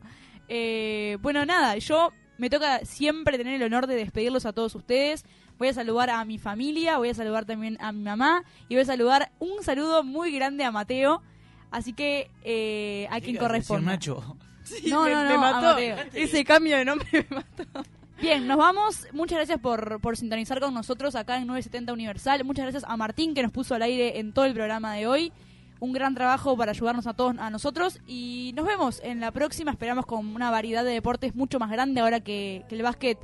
Eh, 0.48 1.18
bueno, 1.22 1.46
nada, 1.46 1.78
yo 1.78 2.12
me 2.40 2.50
toca 2.50 2.80
siempre 2.86 3.38
tener 3.38 3.54
el 3.54 3.64
honor 3.64 3.86
de 3.86 3.96
despedirlos 3.96 4.46
a 4.46 4.54
todos 4.54 4.74
ustedes. 4.74 5.24
Voy 5.60 5.68
a 5.68 5.74
saludar 5.74 6.10
a 6.10 6.24
mi 6.24 6.38
familia, 6.38 6.98
voy 6.98 7.10
a 7.10 7.14
saludar 7.14 7.44
también 7.44 7.78
a 7.82 7.92
mi 7.92 8.02
mamá 8.02 8.46
y 8.70 8.76
voy 8.76 8.84
a 8.84 8.86
saludar 8.86 9.32
un 9.40 9.62
saludo 9.62 10.04
muy 10.04 10.32
grande 10.32 10.64
a 10.64 10.72
Mateo. 10.72 11.22
Así 11.70 11.92
que 11.92 12.32
eh, 12.44 13.08
a 13.12 13.20
quien 13.20 13.38
señor 13.38 13.84
Nacho. 13.84 14.38
No, 14.88 15.06
me, 15.06 15.12
no, 15.12 15.24
me 15.24 15.34
a 15.34 15.38
mató. 15.38 15.68
Mateo. 15.74 15.98
Ese 16.14 16.46
cambio 16.46 16.78
de 16.78 16.86
nombre 16.86 17.08
me 17.12 17.38
mató. 17.38 17.84
Bien, 18.22 18.48
nos 18.48 18.58
vamos. 18.58 19.08
Muchas 19.14 19.38
gracias 19.38 19.60
por, 19.60 20.00
por 20.00 20.16
sintonizar 20.16 20.60
con 20.60 20.74
nosotros 20.74 21.16
acá 21.16 21.38
en 21.38 21.48
970 21.48 21.92
Universal. 21.92 22.44
Muchas 22.46 22.64
gracias 22.64 22.84
a 22.88 22.96
Martín 22.96 23.34
que 23.34 23.42
nos 23.42 23.52
puso 23.52 23.76
al 23.76 23.82
aire 23.82 24.20
en 24.20 24.32
todo 24.32 24.46
el 24.46 24.54
programa 24.54 24.94
de 24.94 25.08
hoy. 25.08 25.34
Un 25.80 25.92
gran 25.92 26.14
trabajo 26.14 26.56
para 26.56 26.72
ayudarnos 26.72 27.08
a 27.08 27.14
todos 27.14 27.36
a 27.38 27.50
nosotros 27.50 28.00
y 28.06 28.54
nos 28.56 28.66
vemos 28.66 29.02
en 29.04 29.20
la 29.20 29.32
próxima. 29.32 29.72
Esperamos 29.72 30.06
con 30.06 30.36
una 30.36 30.52
variedad 30.52 30.84
de 30.86 30.92
deportes 30.92 31.36
mucho 31.36 31.60
más 31.60 31.72
grande 31.72 32.00
ahora 32.00 32.20
que, 32.20 32.64
que 32.70 32.76
el 32.76 32.84
básquet 32.84 33.18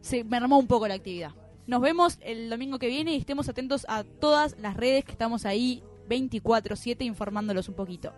se 0.00 0.24
mermó 0.24 0.58
un 0.58 0.66
poco 0.66 0.88
la 0.88 0.94
actividad. 0.94 1.32
Nos 1.68 1.82
vemos 1.82 2.18
el 2.22 2.48
domingo 2.48 2.78
que 2.78 2.86
viene 2.86 3.12
y 3.12 3.18
estemos 3.18 3.46
atentos 3.50 3.84
a 3.90 4.02
todas 4.02 4.58
las 4.58 4.74
redes 4.74 5.04
que 5.04 5.12
estamos 5.12 5.44
ahí 5.44 5.82
24/7 6.08 7.04
informándolos 7.04 7.68
un 7.68 7.74
poquito. 7.74 8.14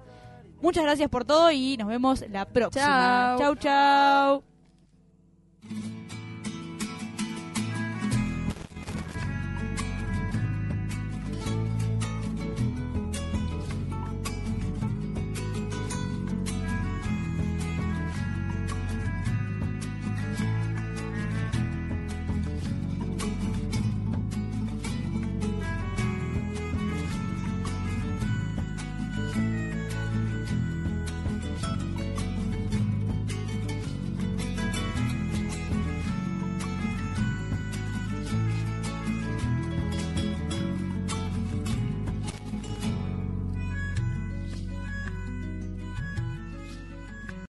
Muchas 0.63 0.85
gracias 0.85 1.11
por 1.11 1.25
todo 1.25 1.51
y 1.51 1.77
nos 1.77 1.89
vemos 1.89 2.25
la 2.31 2.45
próxima. 2.45 3.35
Chao. 3.37 3.57
Chau, 3.57 3.57
chau. 3.57 4.45